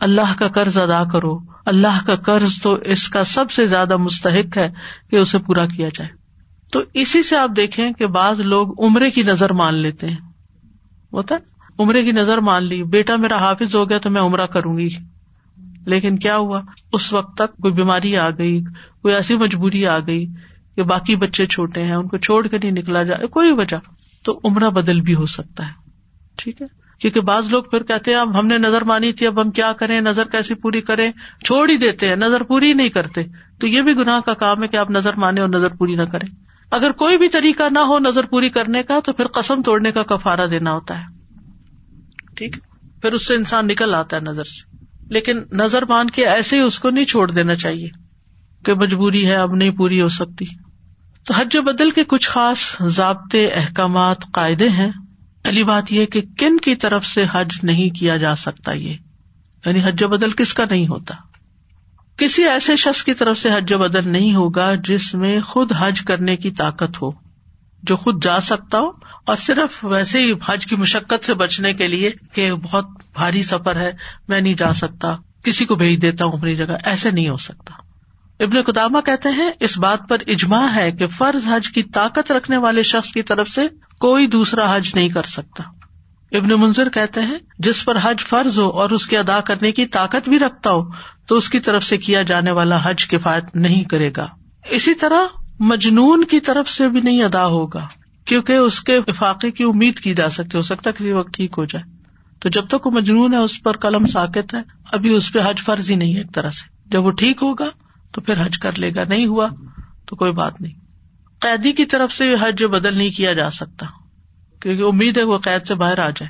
[0.00, 4.58] اللہ کا قرض ادا کرو۔ اللہ کا قرض تو اس کا سب سے زیادہ مستحق
[4.58, 4.68] ہے
[5.10, 6.10] کہ اسے پورا کیا جائے۔
[6.72, 10.16] تو اسی سے آپ دیکھیں کہ بعض لوگ عمرے کی نظر مان لیتے ہیں۔
[11.12, 11.49] ہوتا ہے
[11.80, 14.88] عمرے کی نظر مان لی، بیٹا میرا حافظ ہو گیا تو میں عمرہ کروں گی۔
[15.86, 16.60] لیکن کیا ہوا؟
[16.92, 18.60] اس وقت تک کوئی بیماری آ گئی،
[19.02, 20.26] کوئی ایسی مجبوری آ گئی
[20.76, 23.76] کہ باقی بچے چھوٹے ہیں، ان کو چھوڑ کے نہیں نکلا جائے، کوئی وجہ۔
[24.24, 25.72] تو عمرہ بدل بھی ہو سکتا ہے۔
[26.36, 26.66] ٹھیک ہے؟
[27.00, 29.72] کیونکہ بعض لوگ پھر کہتے ہیں، اب ہم نے نظر مانی تھی، اب ہم کیا
[29.72, 31.12] کریں؟ نظر کیسی پوری کریں؟
[31.44, 33.22] چھوڑ ہی دیتے ہیں، نظر پوری نہیں کرتے۔
[33.60, 36.02] تو یہ بھی گناہ کا کام ہے کہ آپ نظر مانے اور نظر پوری نہ
[36.02, 36.34] کریں۔
[36.70, 40.02] اگر کوئی بھی طریقہ نہ ہو نظر پوری کرنے کا، تو پھر قسم توڑنے کا
[40.02, 41.19] کفارا دینا ہوتا ہے۔
[42.40, 42.56] ٹھیک
[43.02, 44.76] پھر اس سے انسان نکل آتا ہے نظر سے۔
[45.10, 47.88] لیکن نظر مان کے ایسے ہی اس کو نہیں چھوڑ دینا چاہیے
[48.64, 50.44] کہ مجبوری ہے، اب نہیں پوری ہو سکتی۔
[51.26, 54.90] تو حج و بدل کے کچھ خاص ضابطے، احکامات، قاعدے ہیں۔
[55.42, 58.96] پہلی بات یہ کہ کن کی طرف سے حج نہیں کیا جا سکتا یہ؟
[59.66, 61.14] یعنی حج و بدل کس کا نہیں ہوتا؟
[62.16, 66.02] کسی ایسے شخص کی طرف سے حج و بدل نہیں ہوگا جس میں خود حج
[66.02, 67.29] کرنے کی طاقت ہو۔
[67.82, 68.88] جو خود جا سکتا ہو
[69.26, 73.76] اور صرف ویسے ہی حج کی مشقت سے بچنے کے لیے کہ بہت بھاری سفر
[73.76, 73.92] ہے،
[74.28, 77.74] میں نہیں جا سکتا، کسی کو بھیج دیتا ہوں اپنی جگہ، ایسے نہیں ہو سکتا۔
[78.44, 82.56] ابن قدامہ کہتے ہیں، اس بات پر اجماع ہے کہ فرض حج کی طاقت رکھنے
[82.56, 83.68] والے شخص کی طرف سے
[84.00, 85.62] کوئی دوسرا حج نہیں کر سکتا۔
[86.32, 89.86] ابن منظر کہتے ہیں، جس پر حج فرض ہو اور اس کے ادا کرنے کی
[89.86, 90.82] طاقت بھی رکھتا ہو،
[91.26, 94.26] تو اس کی طرف سے کیا جانے والا حج کفایت نہیں کرے گا۔
[94.70, 97.88] اسی طرح مجنون کی طرف سے بھی نہیں ادا ہوگا،
[98.24, 101.54] کیونکہ اس کے افاقے کی امید کی جا سکتی ہو سکتا ہے کسی وقت ٹھیک
[101.58, 102.00] ہو جائے۔
[102.40, 104.58] تو جب تک وہ مجنون ہے، اس پر قلم ساکت ہے،
[104.92, 107.68] ابھی اس پہ حج فرض ہی نہیں ہے ایک طرح سے۔ جب وہ ٹھیک ہوگا،
[108.12, 109.48] تو پھر حج کر لے گا، نہیں ہوا
[110.06, 110.72] تو کوئی بات نہیں۔
[111.38, 113.86] قیدی کی طرف سے حج بدل نہیں کیا جا سکتا،
[114.62, 116.28] کیونکہ امید ہے وہ قید سے باہر آ جائے۔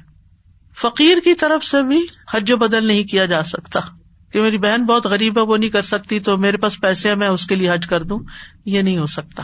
[0.76, 3.81] فقیر کی طرف سے بھی حج بدل نہیں کیا جا سکتا۔
[4.33, 7.16] کہ میری بہن بہت غریب ہے، وہ نہیں کر سکتی، تو میرے پاس پیسے ہیں،
[7.16, 8.18] میں اس کے لیے حج کر دوں۔
[8.64, 9.43] یہ نہیں ہو سکتا۔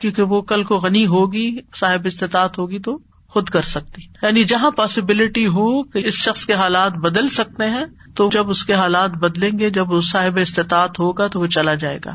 [0.00, 2.98] کیونکہ وہ کل کو غنی ہوگی، صاحب استطاعت ہوگی، تو
[3.28, 7.84] خود کر سکتی۔ یعنی جہاں پاسبلٹی ہو کہ اس شخص کے حالات بدل سکتے ہیں،
[8.16, 11.74] تو جب اس کے حالات بدلیں گے، جب اس صاحب استطاعت ہوگا، تو وہ چلا
[11.74, 12.14] جائے گا۔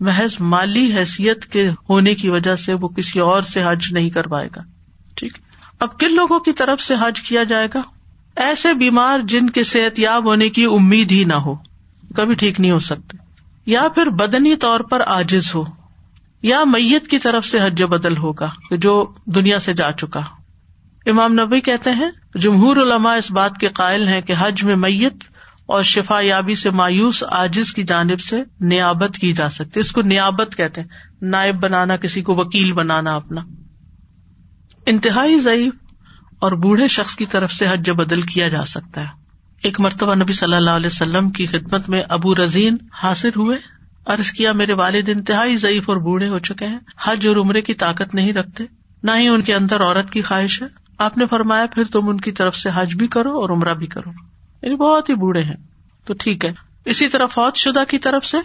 [0.00, 4.26] محض مالی حیثیت کے ہونے کی وجہ سے وہ کسی اور سے حج نہیں کر
[4.26, 4.62] پائے گا۔
[5.16, 5.38] ٹھیک۔
[5.80, 7.82] اب کن لوگوں کی طرف سے حج کیا جائے گا؟
[8.36, 11.54] ایسے بیمار جن کے صحت یاب ہونے کی امید ہی نہ ہو،
[12.16, 13.18] کبھی ٹھیک نہیں ہو سکتے۔
[13.66, 15.64] یا پھر بدنی طور پر آجز ہو،
[16.42, 20.20] یا میت کی طرف سے حج بدل ہوگا جو دنیا سے جا چکا۔
[21.06, 25.24] امام نبی کہتے ہیں، جمہور علماء اس بات کے قائل ہیں کہ حج میں میت
[25.66, 30.02] اور شفا یابی سے مایوس آجز کی جانب سے نیابت کی جا سکتی اس کو
[30.02, 30.88] نیابت کہتے ہیں،
[31.22, 33.40] نائب بنانا، کسی کو وکیل بنانا اپنا۔
[34.86, 35.72] انتہائی ضعیف
[36.38, 39.24] اور بوڑھے شخص کی طرف سے حج بدل کیا جا سکتا ہے۔
[39.62, 43.58] ایک مرتبہ نبی صلی اللہ علیہ وسلم کی خدمت میں ابو رضین حاصل ہوئے۔
[44.06, 47.74] ارض کیا، میرے والد انتہائی ضعیف اور بوڑھے ہو چکے ہیں۔ حج اور عمرے کی
[47.74, 48.64] طاقت نہیں رکھتے۔
[49.02, 50.66] نہ ہی ان کے اندر عورت کی خواہش ہے۔
[50.98, 53.86] آپ نے فرمایا، پھر تم ان کی طرف سے حج بھی کرو اور عمرہ بھی
[53.86, 54.10] کرو۔
[54.62, 55.56] یعنی بہت ہی بوڑھے ہیں۔
[56.04, 56.52] تو ٹھیک ہے۔
[56.84, 58.36] اسی طرح فوج شدہ کی طرف سے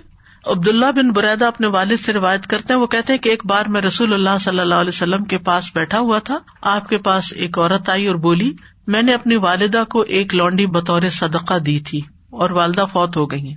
[0.47, 3.65] عبداللہ بن بریدا اپنے والد سے روایت کرتے ہیں، وہ کہتے ہیں کہ ایک بار
[3.65, 7.33] میں رسول اللہ صلی اللہ علیہ وسلم کے پاس بیٹھا ہوا تھا، آپ کے پاس
[7.35, 8.53] ایک عورت آئی اور بولی،
[8.87, 13.25] میں نے اپنی والدہ کو ایک لانڈی بطور صدقہ دی تھی اور والدہ فوت ہو
[13.25, 13.53] گئی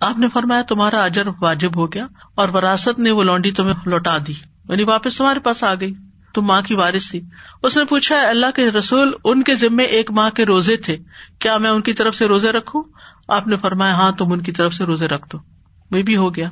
[0.00, 4.18] آپ نے فرمایا، تمہارا اجر واجب ہو گیا اور وراثت نے وہ لانڈی تمہیں لوٹا
[4.26, 4.32] دی
[4.68, 5.94] یعنی واپس تمہارے پاس آ گئی۔
[6.34, 7.20] تم ماں کی وارث تھی۔
[7.62, 10.96] اس نے پوچھا اللہ کے رسول، ان کے ذمے ایک ماہ کے روزے تھے،
[11.38, 12.82] کیا میں ان کی طرف سے روزے رکھوں؟
[13.28, 15.53] آپ نے فرمایا ہاں تم ان کی طرف سے روزے رکھ دو۔
[15.90, 16.48] وہ بھی ہو گیا۔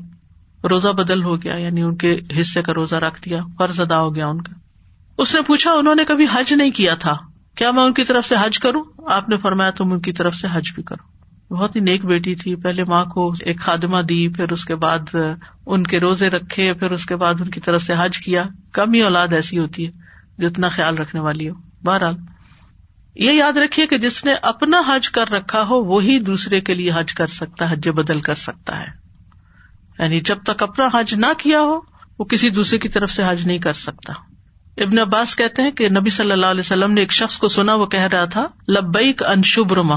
[0.71, 4.15] روزہ بدل ہو گیا یعنی ان کے حصے کا روزہ رکھ دیا، فرض ادا ہو
[4.15, 4.53] گیا ان کا۔
[5.19, 7.17] اس نے پوچھا، انہوں نے کبھی حج نہیں کیا تھا؟
[7.57, 10.35] کیا میں ان کی طرف سے حج کروں؟ آپ نے فرمایا، تم ان کی طرف
[10.35, 11.23] سے حج بھی کرو۔
[11.55, 15.17] بہت ہی نیک بیٹی تھی۔ پہلے ماں کو ایک خادمہ دی، پھر اس کے بعد
[15.67, 18.93] ان کے روزے رکھے، پھر اس کے بعد ان کی طرف سے حج کیا۔ کم
[18.93, 19.91] ہی اولاد ایسی ہوتی ہے
[20.39, 21.55] جو اتنا خیال رکھنے والی ہو۔
[21.85, 22.17] بہرحال،
[23.15, 26.93] یہ یاد رکھیے کہ جس نے اپنا حج کر رکھا ہو، وہی دوسرے کے لیے
[26.95, 29.02] حج کر سکتا ہے، حج بدل کر سکتا ہے۔
[29.99, 31.81] یعنی جب تک اپنا حج نہ کیا ہو،
[32.19, 34.13] وہ کسی دوسرے کی طرف سے حج نہیں کر سکتا۔
[34.77, 37.75] ابن عباس کہتے ہیں کہ نبی صلی اللہ علیہ وسلم نے ایک شخص کو سنا،
[37.75, 39.97] وہ کہہ رہا تھا، لبیک ان شبرما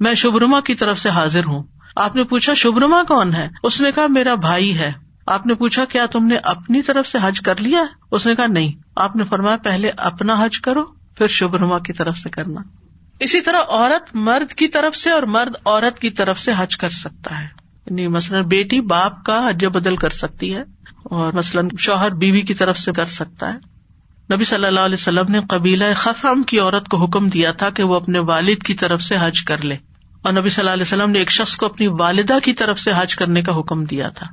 [0.00, 1.62] میں شبرما کی طرف سے حاضر ہوں۔
[1.96, 4.92] آپ نے پوچھا شبرما کون ہے؟ اس نے کہا، میرا بھائی ہے۔
[5.26, 8.46] آپ نے پوچھا، کیا تم نے اپنی طرف سے حج کر لیا اس نے کہا،
[8.46, 12.60] نہیں۔ آپ نے فرمایا، پہلے اپنا حج کرو، پھر شبرما کی طرف سے کرنا۔
[13.20, 16.88] اسی طرح عورت مرد کی طرف سے اور مرد عورت کی طرف سے حج کر
[16.88, 20.60] سکتا ہے۔ یعنی مثلاً بیٹی باپ کا حج بدل کر سکتی ہے
[21.04, 23.78] اور مثلاً شوہر بیوی کی طرف سے کر سکتا ہے۔
[24.34, 27.82] نبی صلی اللہ علیہ وسلم نے قبیلہ خفرم کی عورت کو حکم دیا تھا کہ
[27.82, 29.74] وہ اپنے والد کی طرف سے حج کر لے۔
[30.22, 32.90] اور نبی صلی اللہ علیہ وسلم نے ایک شخص کو اپنی والدہ کی طرف سے
[32.96, 34.26] حج کرنے کا حکم دیا تھا۔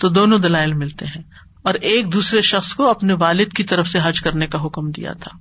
[0.00, 1.22] تو دونوں دلائل ملتے ہیں۔
[1.62, 5.12] اور ایک دوسرے شخص کو اپنے والد کی طرف سے حج کرنے کا حکم دیا
[5.12, 5.38] تھا۔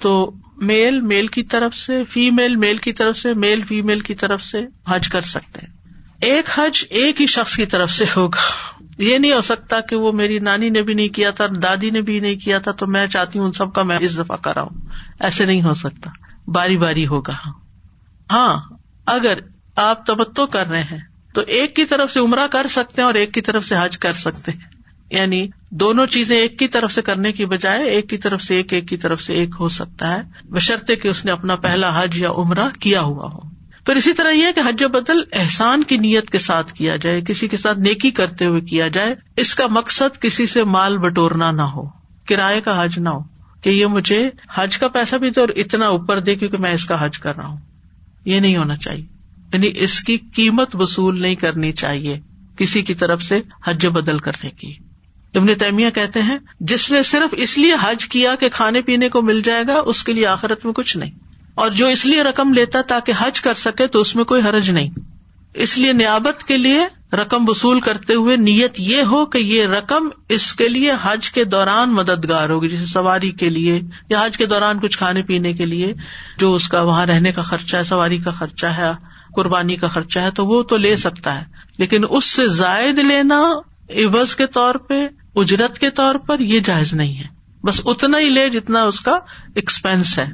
[0.00, 4.14] تو میل میل کی طرف سے فیمل میل میل کی طرف سے، میل فیمل کی
[4.14, 4.58] طرف سے
[4.88, 5.77] حج کر سکتے ہیں۔
[6.20, 8.38] ایک حج ایک ہی شخص کی طرف سے ہوگا۔
[8.98, 12.00] یہ نہیں ہو سکتا کہ وہ میری نانی نے بھی نہیں کیا تھا، دادی نے
[12.00, 14.68] بھی نہیں کیا تھا، تو میں چاہتی ہوں ان سب کا میں اس دفعہ کراؤں۔
[15.20, 16.10] ایسے نہیں ہو سکتا۔
[16.46, 17.34] باری باری ہوگا۔
[18.32, 18.60] ہاں
[19.06, 19.38] اگر
[19.76, 20.98] آپ تبتو کر رہے ہیں،
[21.34, 23.98] تو ایک کی طرف سے عمرہ کر سکتے ہیں اور ایک کی طرف سے حج
[23.98, 24.60] کر سکتے ہیں۔
[25.10, 28.72] یعنی دونوں چیزیں ایک کی طرف سے کرنے کی بجائے ایک کی طرف سے ایک
[28.72, 32.18] ایک کی طرف سے ایک ہو سکتا ہے، بشرطے کہ اس نے اپنا پہلا حج
[32.18, 33.57] یا عمرہ کیا ہوا ہو۔
[33.88, 37.48] پھر اسی طرح یہ کہ حج بدل احسان کی نیت کے ساتھ کیا جائے، کسی
[37.48, 41.62] کے ساتھ نیکی کرتے ہوئے کیا جائے، اس کا مقصد کسی سے مال بٹورنا نہ
[41.62, 41.88] ہو
[42.28, 43.18] کرایہ کا حج نہ ہو،
[43.62, 47.04] کہ یہ مجھے حج کا پیسہ بھی تو اتنا اوپر دے کیونکہ میں اس کا
[47.04, 47.56] حج کر رہا ہوں۔
[48.24, 49.06] یہ نہیں ہونا چاہیے۔
[49.52, 52.20] یعنی اس کی قیمت وصول نہیں کرنی چاہیے
[52.56, 54.74] کسی کی طرف سے حج بدل کرنے کی۔
[55.34, 59.22] ابن تیمیہ کہتے ہیں، جس نے صرف اس لیے حج کیا کہ کھانے پینے کو
[59.22, 61.27] مل جائے گا، اس کے لیے آخرت میں کچھ نہیں۔
[61.58, 64.70] اور جو اس لیے رقم لیتا تاکہ حج کر سکے تو اس میں کوئی حرج
[64.70, 64.88] نہیں۔
[65.54, 66.80] اس لیے نیابت کے لیے
[67.12, 71.44] رقم وصول کرتے ہوئے نیت یہ ہو کہ یہ رقم اس کے لیے حج کے
[71.44, 75.66] دوران مددگار ہوگی، جیسے سواری کے لیے یا حج کے دوران کچھ کھانے پینے کے
[75.66, 75.94] لیے،
[76.38, 78.90] جو اس کا وہاں رہنے کا خرچہ ہے، سواری کا خرچہ ہے،
[79.34, 81.44] قربانی کا خرچہ ہے، تو وہ تو لے سکتا ہے۔
[81.78, 83.42] لیکن اس سے زائد لینا
[83.90, 84.94] عوض کے طور پہ،
[85.36, 87.24] اجرت کے طور پر یہ جائز نہیں ہے۔
[87.64, 89.18] بس اتنا ہی لے جتنا اس کا
[89.54, 90.26] ایکسپینس ہے۔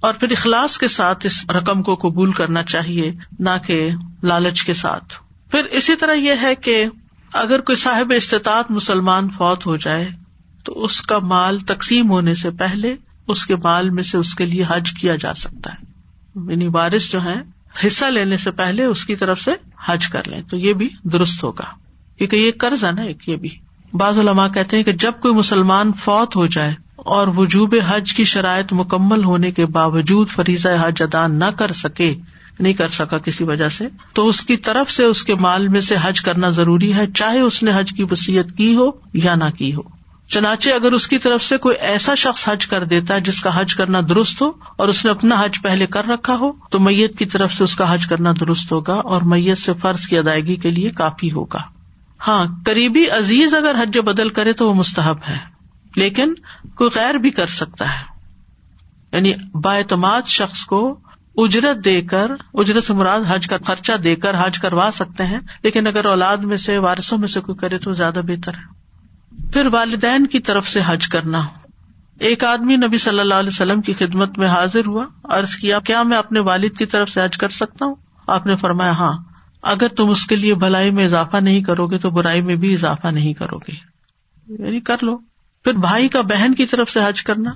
[0.00, 3.90] اور پھر اخلاص کے ساتھ اس رقم کو قبول کرنا چاہیے، نہ کہ
[4.22, 5.14] لالچ کے ساتھ۔
[5.50, 6.84] پھر اسی طرح یہ ہے کہ
[7.32, 10.08] اگر کوئی صاحب استطاعت مسلمان فوت ہو جائے،
[10.64, 12.94] تو اس کا مال تقسیم ہونے سے پہلے
[13.28, 15.84] اس کے مال میں سے اس کے لیے حج کیا جا سکتا ہے۔
[16.50, 17.36] یعنی بارش جو ہے
[17.86, 19.50] حصہ لینے سے پہلے اس کی طرف سے
[19.86, 21.64] حج کر لیں، تو یہ بھی درست ہوگا۔
[22.18, 23.50] کیونکہ یہ قرض ہے نا ایک، یہ بھی۔
[23.92, 26.74] بعض علماء کہتے ہیں کہ جب کوئی مسلمان فوت ہو جائے
[27.04, 32.14] اور وجوب حج کی شرائط مکمل ہونے کے باوجود فریضہ حج ادا نہ کر سکے،
[32.60, 35.80] نہیں کر سکا کسی وجہ سے، تو اس کی طرف سے اس کے مال میں
[35.80, 39.50] سے حج کرنا ضروری ہے، چاہے اس نے حج کی وسیعت کی ہو یا نہ
[39.58, 39.80] کی ہو۔
[40.28, 43.60] چنانچہ اگر اس کی طرف سے کوئی ایسا شخص حج کر دیتا ہے جس کا
[43.60, 47.18] حج کرنا درست ہو اور اس نے اپنا حج پہلے کر رکھا ہو، تو میت
[47.18, 50.56] کی طرف سے اس کا حج کرنا درست ہوگا اور میت سے فرض کی ادائیگی
[50.56, 51.58] کے لیے کافی ہوگا۔
[52.26, 55.59] ہاں قریبی عزیز اگر حج بدل کرے تو وہ مستحب ہے۔
[56.00, 56.34] لیکن
[56.74, 58.10] کوئی غیر بھی کر سکتا ہے۔
[59.12, 61.00] یعنی با اعتماد شخص کو
[61.36, 65.40] اجرت دے کر، اجرت سے مراد حج کا خرچہ دے کر حج کروا سکتے ہیں،
[65.62, 68.80] لیکن اگر اولاد میں سے، وارثوں میں سے کوئی کرے تو زیادہ بہتر ہے۔
[69.52, 71.46] پھر والدین کی طرف سے حج کرنا۔
[72.18, 76.02] ایک آدمی نبی صلی اللہ علیہ وسلم کی خدمت میں حاضر ہوا، عرض کیا کیا
[76.02, 77.94] میں اپنے والد کی طرف سے حج کر سکتا ہوں؟
[78.26, 79.18] آپ نے فرمایا ہاں۔
[79.62, 82.72] اگر تم اس کے لیے بھلائی میں اضافہ نہیں کرو گے تو برائی میں بھی
[82.72, 83.72] اضافہ نہیں کرو گے۔
[84.64, 85.29] یعنی کر لو۔
[85.64, 87.50] پھر بھائی کا بہن کی طرف سے حج کرنا۔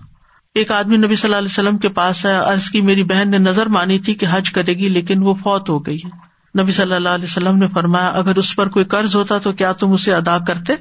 [0.54, 3.38] ایک آدمی نبی صلی اللہ علیہ وسلم کے پاس ہے، عرض کی میری بہن نے
[3.38, 6.94] نظر مانی تھی کہ حج کرے گی لیکن وہ فوت ہو گئی ہے۔ نبی صلی
[6.94, 10.14] اللہ علیہ وسلم نے فرمایا، اگر اس پر کوئی قرض ہوتا تو کیا تم اسے
[10.14, 10.72] ادا کرتے؟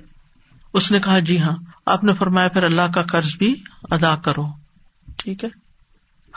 [0.73, 3.55] اس نے کہا جی ہاں۔ آپ نے فرمایا، پھر اللہ کا قرض بھی
[3.91, 4.45] ادا کرو۔
[5.17, 5.49] ٹھیک ہے۔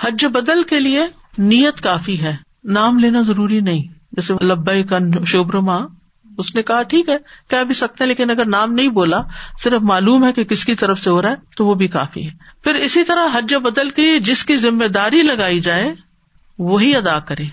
[0.01, 1.03] حج بدل کے لیے
[1.39, 3.83] نیت کافی ہے۔ نام لینا ضروری نہیں۔
[4.13, 5.79] جیسے لبئی کا شوبرما
[6.39, 7.17] اس نے کہا، ٹھیک ہے،
[7.51, 9.21] کہہ بھی سکتے ہیں، لیکن اگر نام نہیں بولا،
[9.63, 12.27] صرف معلوم ہے کہ کس کی طرف سے ہو رہا ہے، تو وہ بھی کافی
[12.27, 12.31] ہے۔
[12.65, 15.95] پھر اسی طرح حج بدل کی جس کی ذمہ داری لگائی جائے،
[16.59, 17.45] وہی ادا کرے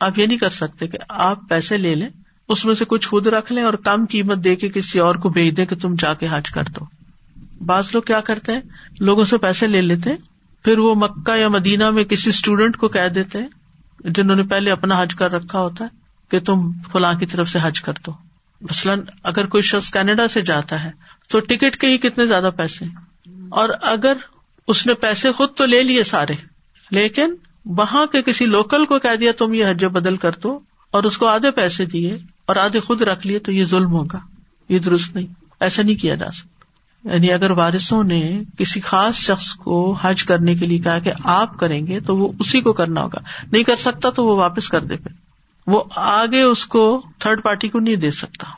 [0.00, 2.08] آپ یہ نہیں کر سکتے کہ آپ پیسے لے لیں،
[2.48, 5.28] اس میں سے کچھ خود رکھ لیں اور کم قیمت دے کے کسی اور کو
[5.28, 6.84] بھیج دیں کہ تم جا کے حج کر دو۔
[7.64, 8.60] بعض لوگ کیا کرتے ہیں؟
[9.00, 10.10] لوگوں سے پیسے لے لیتے
[10.64, 13.38] پھر وہ مکہ یا مدینہ میں کسی اسٹوڈینٹ کو کہہ دیتے
[14.04, 15.99] جنہوں نے پہلے اپنا حج کر رکھا ہوتا ہے۔
[16.30, 18.12] کہ تم فلاں کی طرف سے حج کر دو۔
[18.60, 20.90] مثلاً اگر کوئی شخص کینیڈا سے جاتا ہے،
[21.28, 22.84] تو ٹکٹ کے ہی کتنے زیادہ پیسے
[23.48, 24.16] اور اگر
[24.68, 26.34] اس نے پیسے خود تو لے لیے سارے،
[26.90, 30.58] لیکن وہاں کے کسی لوکل کو کہہ دیا تم یہ حج بدل کر دو
[30.90, 34.18] اور اس کو آدھے پیسے دیے اور آدھے خود رکھ لیے، تو یہ ظلم ہوگا۔
[34.68, 35.26] یہ درست نہیں۔
[35.60, 36.60] ایسا نہیں کیا جا سکتا۔
[37.12, 41.58] یعنی اگر وارثوں نے کسی خاص شخص کو حج کرنے کے لیے کہا کہ آپ
[41.58, 43.18] کریں گے، تو وہ اسی کو کرنا ہوگا۔
[43.52, 45.29] نہیں کر سکتا تو وہ واپس کر دے پھر۔
[45.70, 48.50] وہ آگے اس کو تھرڈ پارٹی کو نہیں دے سکتا۔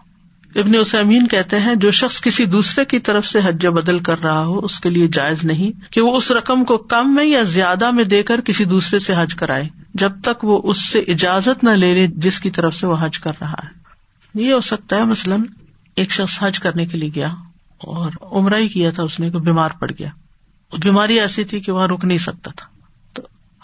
[0.61, 4.45] ابن اسمین کہتے ہیں، جو شخص کسی دوسرے کی طرف سے حج بدل کر رہا
[4.45, 7.91] ہو، اس کے لیے جائز نہیں کہ وہ اس رقم کو کم میں یا زیادہ
[7.91, 11.71] میں دے کر کسی دوسرے سے حج کرائے، جب تک وہ اس سے اجازت نہ
[11.71, 13.69] لے لے جس کی طرف سے وہ حج کر رہا ہے۔
[14.35, 15.41] یہ ہو سکتا ہے، مثلاً
[15.97, 17.27] ایک شخص حج کرنے کے لیے گیا
[17.79, 20.09] اور عمرہ ہی کیا تھا، اس نے بیمار پڑ گیا۔
[20.85, 22.67] بیماری ایسی تھی کہ وہاں رک نہیں سکتا تھا۔
[23.13, 23.23] تو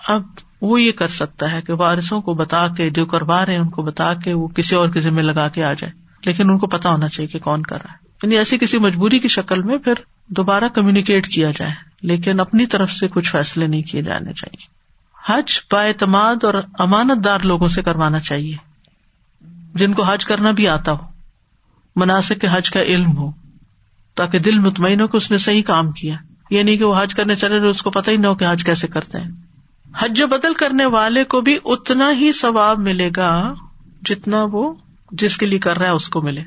[0.09, 0.23] اب
[0.61, 3.69] وہ یہ کر سکتا ہے کہ وارثوں کو بتا کے، جو کروا رہے ہیں، ان
[3.69, 5.93] کو بتا کے وہ کسی اور کے ذمہ لگا کے آ جائے۔
[6.27, 9.19] لیکن ان کو پتا ہونا چاہیے کہ کون کر رہا ہے۔ یعنی ایسی کسی مجبوری
[9.19, 9.93] کی شکل میں پھر
[10.29, 11.71] دوبارہ کمیونیکیٹ کیا جائے۔
[12.03, 14.79] لیکن اپنی طرف سے کچھ فیصلے نہیں کیے جانے چاہیے۔
[15.29, 18.57] حج با اعتماد اور امانت دار لوگوں سے کروانا چاہیے۔
[19.75, 21.07] جن کو حج کرنا بھی آتا ہو۔
[21.97, 23.31] مناسب کے حج کا علم ہو۔
[24.15, 26.15] تاکہ دل مطمئن ہو کہ اس نے صحیح کام کیا۔
[26.51, 28.47] یہ نہیں کہ وہ حج کرنے چلے رہے اس کو پتہ ہی نہ ہو کہ
[28.51, 29.31] حج کیسے کرتے ہیں۔
[29.97, 33.55] حج بدل کرنے والے کو بھی اتنا ہی ثواب ملے گا
[34.05, 34.75] جتنا وہ
[35.13, 36.43] جس کے لیے کر رہا ہے اس کو ملے۔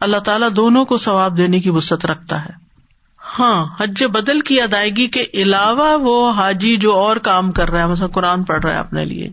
[0.00, 2.70] اللہ تعالیٰ دونوں کو ثواب دینے کی وسط رکھتا ہے۔
[3.38, 7.86] ہاں حج بدل کی ادائیگی کے علاوہ وہ حاجی جو اور کام کر رہا ہے،
[7.86, 9.28] مثلا قرآن پڑھ رہا ہے اپنے لیے،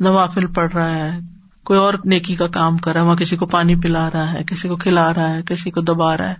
[0.00, 1.18] نوافل پڑھ رہا ہے،
[1.64, 4.44] کوئی اور نیکی کا کام کر رہا ہے، وہاں کسی کو پانی پلا رہا ہے،
[4.46, 6.34] کسی کو کھلا رہا ہے، کسی کو دبا رہا ہے۔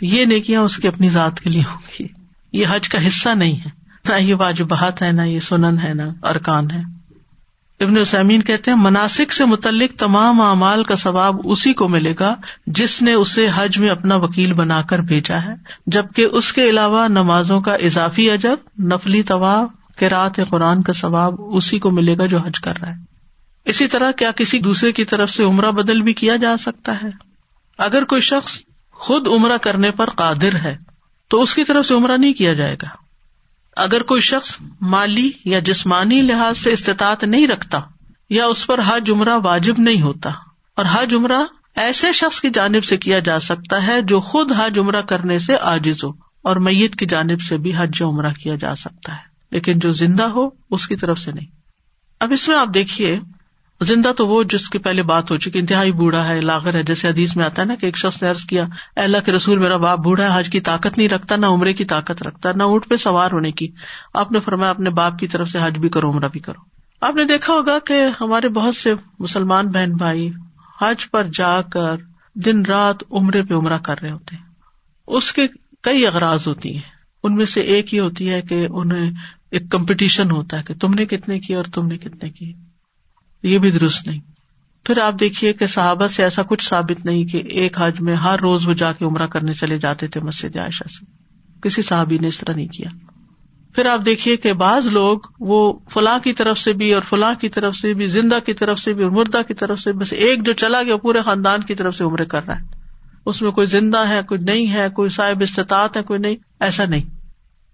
[0.00, 2.06] یہ نیکیاں اس کی اپنی ذات کے لیے ہوں گی۔
[2.52, 6.02] یہ حج کا حصہ نہیں ہے۔ نہ یہ واجبات ہے، نہ یہ سنن ہے، نہ
[6.22, 6.96] ارکان ہے۔
[7.80, 12.34] ابن اسامین کہتے ہیں مناسب سے متعلق تمام اعمال کا ثواب اسی کو ملے گا
[12.66, 15.54] جس نے اسے حج میں اپنا وکیل بنا کر بھیجا ہے،
[15.86, 21.34] جبکہ اس کے علاوہ نمازوں کا اضافی اجر، نفلی طواب کے رات قرآن کا ثواب
[21.38, 22.96] اسی کو ملے گا جو حج کر رہا ہے۔
[23.64, 27.08] اسی طرح کیا کسی دوسرے کی طرف سے عمرہ بدل بھی کیا جا سکتا ہے؟
[27.78, 30.76] اگر کوئی شخص خود عمرہ کرنے پر قادر ہے،
[31.28, 33.05] تو اس کی طرف سے عمرہ نہیں کیا جائے گا۔
[33.76, 37.80] اگر کوئی شخص مالی یا جسمانی لحاظ سے استطاعت نہیں رکھتا
[38.30, 40.30] یا اس پر حج عمرہ واجب نہیں ہوتا،
[40.76, 41.42] اور حج عمرہ
[41.76, 45.56] ایسے شخص کی جانب سے کیا جا سکتا ہے جو خود حج عمرہ کرنے سے
[45.64, 46.10] آجز ہو
[46.44, 50.24] اور میت کی جانب سے بھی حج عمرہ کیا جا سکتا ہے، لیکن جو زندہ
[50.28, 51.46] ہو، اس کی طرف سے نہیں۔
[52.20, 53.18] اب اس میں آپ دیکھیے
[53.80, 57.08] زندہ تو وہ جس کی پہلے بات ہو چکی، انتہائی بوڑھا ہے، لاغر ہے، جیسے
[57.08, 58.64] حدیث میں آتا ہے نا کہ ایک شخص نے ارض کیا
[58.96, 61.84] اللہ کے رسول، میرا باپ بوڑھا ہے، حج کی طاقت نہیں رکھتا، نہ عمرے کی
[61.84, 63.68] طاقت رکھتا، نہ اونٹ پہ سوار ہونے کی۔
[64.14, 66.60] آپ نے فرمایا، اپنے باپ کی طرف سے حج بھی کرو، عمرہ بھی کرو۔
[67.00, 70.30] آپ نے دیکھا ہوگا کہ ہمارے بہت سے مسلمان بہن بھائی
[70.80, 71.96] حج پر جا کر
[72.34, 74.42] دن رات عمرے پہ عمرہ کر رہے ہوتے ہیں۔
[75.06, 75.42] اس کے
[75.82, 76.80] کئی اغراض ہوتی ہیں۔
[77.22, 79.10] ان میں سے ایک یہ ہوتی ہے کہ انہیں
[79.50, 82.52] ایک کمپٹیشن ہوتا ہے کہ تم نے کتنے کی اور تم نے کتنے کی
[83.42, 84.20] یہ بھی درست نہیں۔
[84.84, 88.38] پھر آپ دیکھیے کہ صحابہ سے ایسا کچھ ثابت نہیں کہ ایک حج میں ہر
[88.38, 91.04] روز وہ جا کے عمرہ کرنے چلے جاتے تھے مسجد عائشہ سے۔
[91.62, 92.88] کسی صحابی نے اس طرح نہیں کیا۔
[93.74, 97.48] پھر آپ دیکھیے کہ بعض لوگ وہ فلاں کی طرف سے بھی اور فلاں کی
[97.48, 100.46] طرف سے بھی، زندہ کی طرف سے بھی اور مردہ کی طرف سے بس ایک
[100.46, 102.64] جو چلا گیا، پورے خاندان کی طرف سے عمرے کر رہا ہے۔
[103.26, 106.84] اس میں کوئی زندہ ہے، کوئی نہیں ہے، کوئی صاحب استطاعت ہے، کوئی نہیں، ایسا
[106.84, 107.20] نہیں۔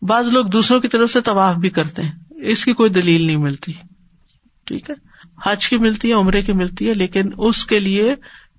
[0.05, 3.37] بعض لوگ دوسروں کی طرف سے طواف بھی کرتے ہیں۔ اس کی کوئی دلیل نہیں
[3.37, 3.73] ملتی۔
[4.65, 4.95] ٹھیک ہے؟
[5.45, 8.15] حج کی ملتی ہے، عمرے کی ملتی ہے، لیکن اس کے لیے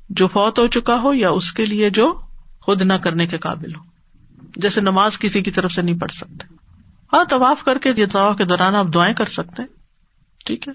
[0.09, 2.19] جو فوت ہو چکا ہو یا اس کے لیے جو
[2.61, 3.81] خود نہ کرنے کے قابل ہو۔
[4.55, 6.53] جیسے نماز کسی کی طرف سے نہیں پڑھ سکتے۔
[7.13, 9.69] ہاں طواف کر کے طواف کے دوران آپ دعائیں کر سکتے ہیں۔
[10.45, 10.73] ٹھیک ہے؟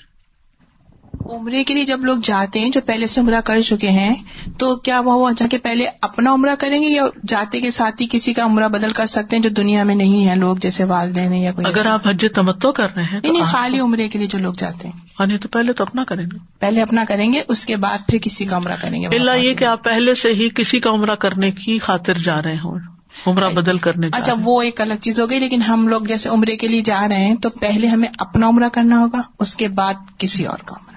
[1.24, 4.14] عمرے کے لیے جب لوگ جاتے ہیں جو پہلے سے عمرہ کر چکے ہیں
[4.58, 8.06] تو کیا وہ جا کے پہلے اپنا عمرہ کریں گے یا جاتے کے ساتھ ہی
[8.10, 11.34] کسی کا عمرہ بدل کر سکتے ہیں جو دنیا میں نہیں ہے لوگ جیسے والدین
[11.34, 14.38] یا کوئی اگر آپ حج تمتو کر رہے ہیں نہیں خالی عمرے کے لیے جو
[14.38, 17.66] لوگ جاتے ہیں۔ ہاں تو پہلے تو اپنا کریں گے۔ پہلے اپنا کریں گے اس
[17.66, 20.48] کے بعد پھر کسی کا عمرہ کریں گے۔ اللہ یہ کہ آپ پہلے سے ہی
[20.54, 22.78] کسی کا عمرہ کرنے کی خاطر جا رہے ہوں
[23.26, 26.56] عمرہ بدل کرنے اچھا وہ ایک الگ چیز ہو گئی لیکن ہم لوگ جیسے عمرے
[26.56, 29.94] کے لیے جا رہے ہیں تو پہلے ہمیں اپنا عمرہ کرنا ہوگا اس کے بعد
[30.18, 30.87] کسی اور کا۔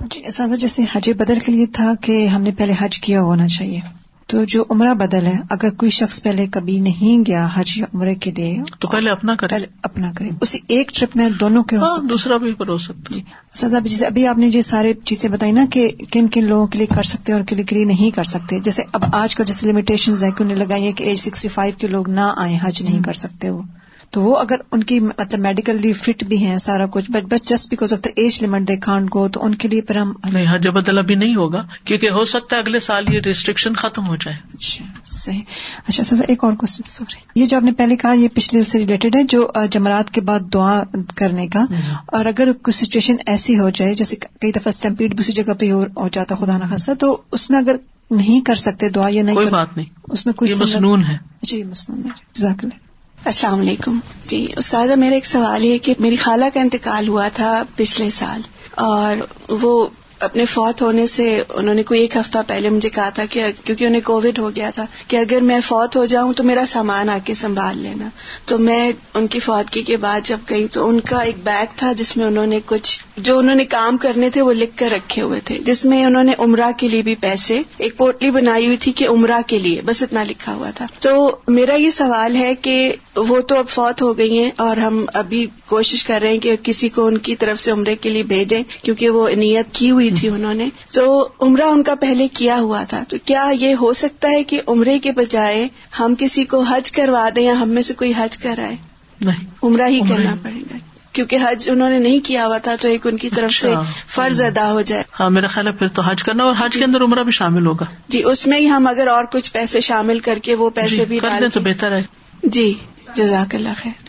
[0.00, 3.48] جی ایسا جیسے حج بدل کے لیے تھا کہ ہم نے پہلے حج کیا ہونا
[3.48, 3.80] چاہیے۔
[4.26, 8.14] تو جو عمرہ بدل ہے اگر کوئی شخص پہلے کبھی نہیں گیا حج یا عمرے
[8.14, 11.76] کے لیے تو پہلے اپنا کرے۔ پہلے اپنا کرے۔ اسی ایک ٹرپ میں دونوں کے
[11.76, 13.22] ہاں، دوسرا بھی ہو سکتا جی۔
[13.54, 16.78] سزا جیسے ابھی آپ نے جو سارے چیزیں بتائی نا کہ کن کن لوگوں کے
[16.78, 19.44] لیے کر سکتے ہیں اور کن کے لیے نہیں کر سکتے۔ جیسے اب آج کل
[19.44, 22.58] جیسے لمیٹیشن ہے کہ انہیں لگائی ہے کہ ایج سکسٹی فائیو کے لوگ نہ آئے
[22.62, 23.62] حج نہیں کر سکتے وہ۔
[24.10, 27.70] تو وہ اگر ان کی مطلب میڈیکلی فٹ بھی ہیں سارا کچھ بٹ بس just
[27.70, 30.46] because of the age limit they can't کو تو ان کے لیے پھر ہم نہیں
[30.50, 34.16] حج بدلا بھی نہیں ہوگا کیونکہ ہو سکتا ہے اگلے سال یہ ریسٹرکشن ختم ہو
[34.16, 35.40] جائے۔ اچھا صحیح۔
[35.88, 38.78] اچھا سر ایک اور کوشچن سوری یہ جو آپ نے پہلے کہا یہ پچھلے سے
[38.78, 40.82] ریلیٹڈ ہے جو جمعرات کے بعد دعا
[41.16, 41.64] کرنے کا۔
[42.06, 46.08] اور اگر کوئی سچویشن ایسی ہو جائے جیسے کئی دفعہ اسٹمپیڈ دوسری جگہ پہ ہو
[46.12, 47.76] جاتا خدا نخواستہ تو اس میں اگر
[48.10, 51.64] نہیں کر سکتے دعا یا نہیں کوئی بات نہیں۔ اس میں کوئی مصنون ہے۔ جی
[51.64, 52.87] مصنون ہے۔
[53.24, 57.62] السلام علیکم۔ جی استاذہ، میرا ایک سوال ہے کہ میری خالہ کا انتقال ہوا تھا
[57.76, 58.40] پچھلے سال
[58.74, 59.16] اور
[59.48, 59.86] وہ
[60.20, 63.84] اپنے فوت ہونے سے انہوں نے کوئی ایک ہفتہ پہلے مجھے کہا تھا کہ کیونکہ
[63.84, 67.18] انہیں کووڈ ہو گیا تھا کہ اگر میں فوت ہو جاؤں تو میرا سامان آ
[67.24, 68.08] کے سنبھال لینا۔
[68.44, 71.92] تو میں ان کی فوتگی کے بعد جب گئی تو ان کا ایک بیگ تھا
[71.92, 75.22] جس میں انہوں نے کچھ جو انہوں نے کام کرنے تھے وہ لکھ کر رکھے
[75.22, 78.76] ہوئے تھے، جس میں انہوں نے عمرہ کے لیے بھی پیسے، ایک پوٹلی بنائی ہوئی
[78.76, 82.54] تھی کہ عمرہ کے لیے، بس اتنا لکھا ہوا تھا۔ تو میرا یہ سوال ہے
[82.54, 82.94] کہ
[83.28, 86.56] وہ تو اب فوت ہو گئی ہیں اور ہم ابھی کوشش کر رہے ہیں کہ
[86.62, 90.10] کسی کو ان کی طرف سے عمرے کے لیے بھیجیں کیونکہ وہ نیت کی ہوئی
[90.10, 93.92] تھی انہوں نے۔ تو عمرہ ان کا پہلے کیا ہوا تھا۔ تو کیا یہ ہو
[93.92, 95.68] سکتا ہے کہ عمرے کے بجائے
[96.00, 98.76] ہم کسی کو حج کروا دیں یا ہم میں سے کوئی حج کرائے؟
[99.24, 100.76] نہیں۔ عمرہ ہی کرنا پڑے گا۔
[101.12, 103.82] کیونکہ حج انہوں نے نہیں کیا ہوا تھا تو ایک ان کی طرف سے اچھا۔
[104.06, 106.84] فرض ادا ہو جائے۔ ہاں میرا خیال ہے پھر تو حج کرنا اور حج کے
[106.84, 110.18] اندر عمرہ بھی شامل ہوگا۔ جی اس میں ہی ہم اگر اور کچھ پیسے شامل
[110.18, 112.02] کر کے وہ پیسے جی، بھی ڈال دیں تو بہتر ہے۔
[112.42, 112.74] جی۔
[113.14, 114.08] جزاک اللہ خیر۔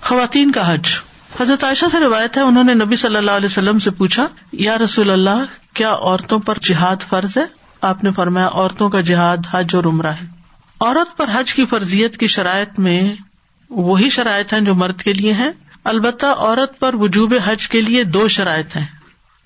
[0.00, 0.88] خواتین کا حج۔
[1.40, 4.78] حضرت عائشہ سے روایت ہے، انہوں نے نبی صلی اللہ علیہ وسلم سے پوچھا، یا
[4.78, 5.44] رسول اللہ،
[5.74, 7.42] کیا عورتوں پر جہاد فرض ہے؟
[7.80, 10.26] آپ نے فرمایا، عورتوں کا جہاد، حج اور عمرہ ہے۔
[10.80, 13.14] عورت پر حج کی فرضیت کی شرائط میں
[13.70, 15.50] وہی شرائط ہیں جو مرد کے لیے ہیں۔
[15.84, 18.86] البتہ عورت پر وجوب حج کے لیے دو شرائط ہیں۔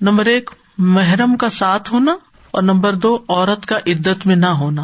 [0.00, 2.12] نمبر ایک، محرم کا ساتھ ہونا
[2.50, 4.82] اور نمبر دو، عورت کا عدت میں نہ ہونا۔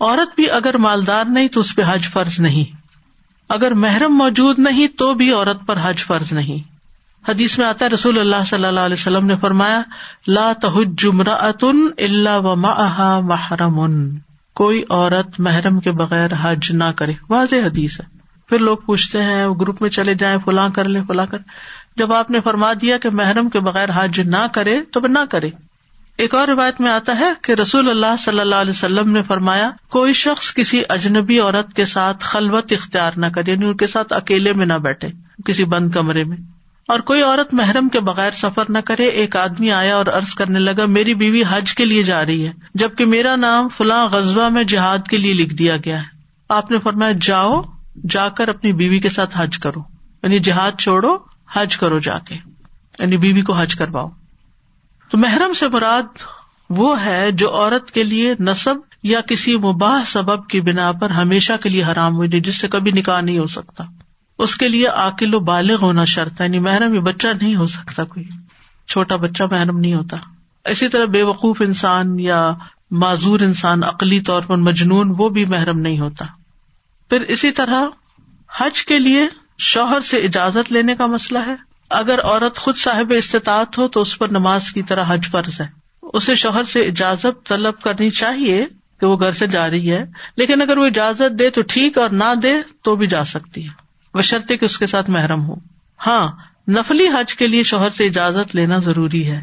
[0.00, 2.77] عورت بھی اگر مالدار نہیں تو اس پہ حج فرض نہیں۔
[3.48, 6.78] اگر محرم موجود نہیں تو بھی عورت پر حج فرض نہیں۔
[7.30, 9.82] حدیث میں آتا ہے، رسول اللہ صلی اللہ علیہ وسلم نے فرمایا،
[10.28, 14.16] لا تحج اتن اللہ و محرم۔
[14.54, 18.18] کوئی عورت محرم کے بغیر حج نہ کرے۔ واضح حدیث ہے۔
[18.48, 21.38] پھر لوگ پوچھتے ہیں گروپ میں چلے جائیں، فلاں کر لیں، فلاں کر۔
[21.96, 25.50] جب آپ نے فرما دیا کہ محرم کے بغیر حج نہ کرے، تو نہ کرے۔
[26.18, 29.70] ایک اور روایت میں آتا ہے کہ رسول اللہ صلی اللہ علیہ وسلم نے فرمایا،
[29.88, 34.12] کوئی شخص کسی اجنبی عورت کے ساتھ خلوت اختیار نہ کرے یعنی ان کے ساتھ
[34.12, 35.08] اکیلے میں نہ بیٹھے،
[35.44, 36.36] کسی بند کمرے میں۔
[36.88, 40.58] اور کوئی عورت محرم کے بغیر سفر نہ کرے، ایک آدمی آیا اور ارض کرنے
[40.58, 44.64] لگا، میری بیوی حج کے لیے جا رہی ہے، جبکہ میرا نام فلاں غزبہ میں
[44.64, 46.06] جہاد کے لیے لکھ دیا گیا ہے۔
[46.48, 47.60] آپ نے فرمایا، جاؤ،
[48.10, 49.80] جا کر اپنی بیوی کے ساتھ حج کرو
[50.22, 51.16] یعنی جہاد چھوڑو،
[51.52, 52.34] حج کرو جا کے
[52.98, 54.08] یعنی بیوی کو حج کرواؤ۔
[55.10, 56.02] تو محرم سے مراد
[56.70, 61.52] وہ ہے جو عورت کے لیے نصب یا کسی مباح سبب کی بنا پر ہمیشہ
[61.62, 63.84] کے لیے حرام ہوئی جس سے کبھی نکاح نہیں ہو سکتا۔
[64.38, 67.66] اس کے لیے عقل و بالغ ہونا شرط ہے یعنی محرم یہ بچہ نہیں ہو
[67.66, 68.24] سکتا کوئی۔
[68.88, 70.16] چھوٹا بچہ محرم نہیں ہوتا۔
[70.64, 72.50] اسی طرح بے وقوف انسان یا
[72.90, 76.24] معذور انسان عقلی طور پر مجنون، وہ بھی محرم نہیں ہوتا۔
[77.10, 77.84] پھر اسی طرح
[78.60, 79.28] حج کے لیے
[79.58, 84.18] شوہر سے اجازت لینے کا مسئلہ ہے۔ اگر عورت خود صاحب استطاعت ہو تو اس
[84.18, 85.66] پر نماز کی طرح حج فرض ہے۔
[86.02, 88.66] اسے شوہر سے اجازت طلب کرنی چاہیے
[89.00, 90.04] کہ وہ گھر سے جا رہی ہے،
[90.36, 93.70] لیکن اگر وہ اجازت دے تو ٹھیک اور نہ دے تو بھی جا سکتی ہے۔
[94.14, 95.54] بشرطے کہ اس کے ساتھ محرم ہو۔
[96.06, 96.28] ہاں
[96.68, 99.40] نفلی حج کے لیے شوہر سے اجازت لینا ضروری ہے،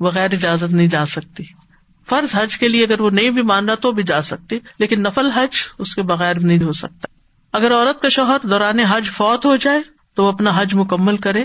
[0.00, 1.44] بغیر اجازت نہیں جا سکتی۔
[2.08, 5.02] فرض حج کے لیے اگر وہ نہیں بھی مان رہا تو بھی جا سکتی، لیکن
[5.02, 7.06] نفل حج اس کے بغیر نہیں ہو سکتا۔
[7.52, 9.80] اگر عورت کا شوہر دوران حج فوت ہو جائے
[10.14, 11.44] تو وہ اپنا حج مکمل کرے۔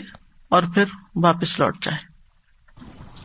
[0.50, 0.84] اور پھر
[1.16, 2.14] واپس لوٹ جائے۔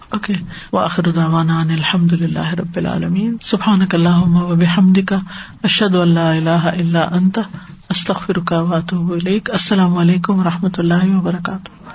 [0.08, 0.32] اوکے
[0.72, 4.24] واخر دعوانا ان الحمد للہ رب العالمین۔ سبحان اللہ
[4.58, 5.16] بحمد کا
[5.62, 7.38] اشد اللہ اللہ اللہ انت
[7.88, 9.12] استخر کا واتو
[9.52, 11.90] السلام علیکم و رحمۃ اللہ وبرکاتہ۔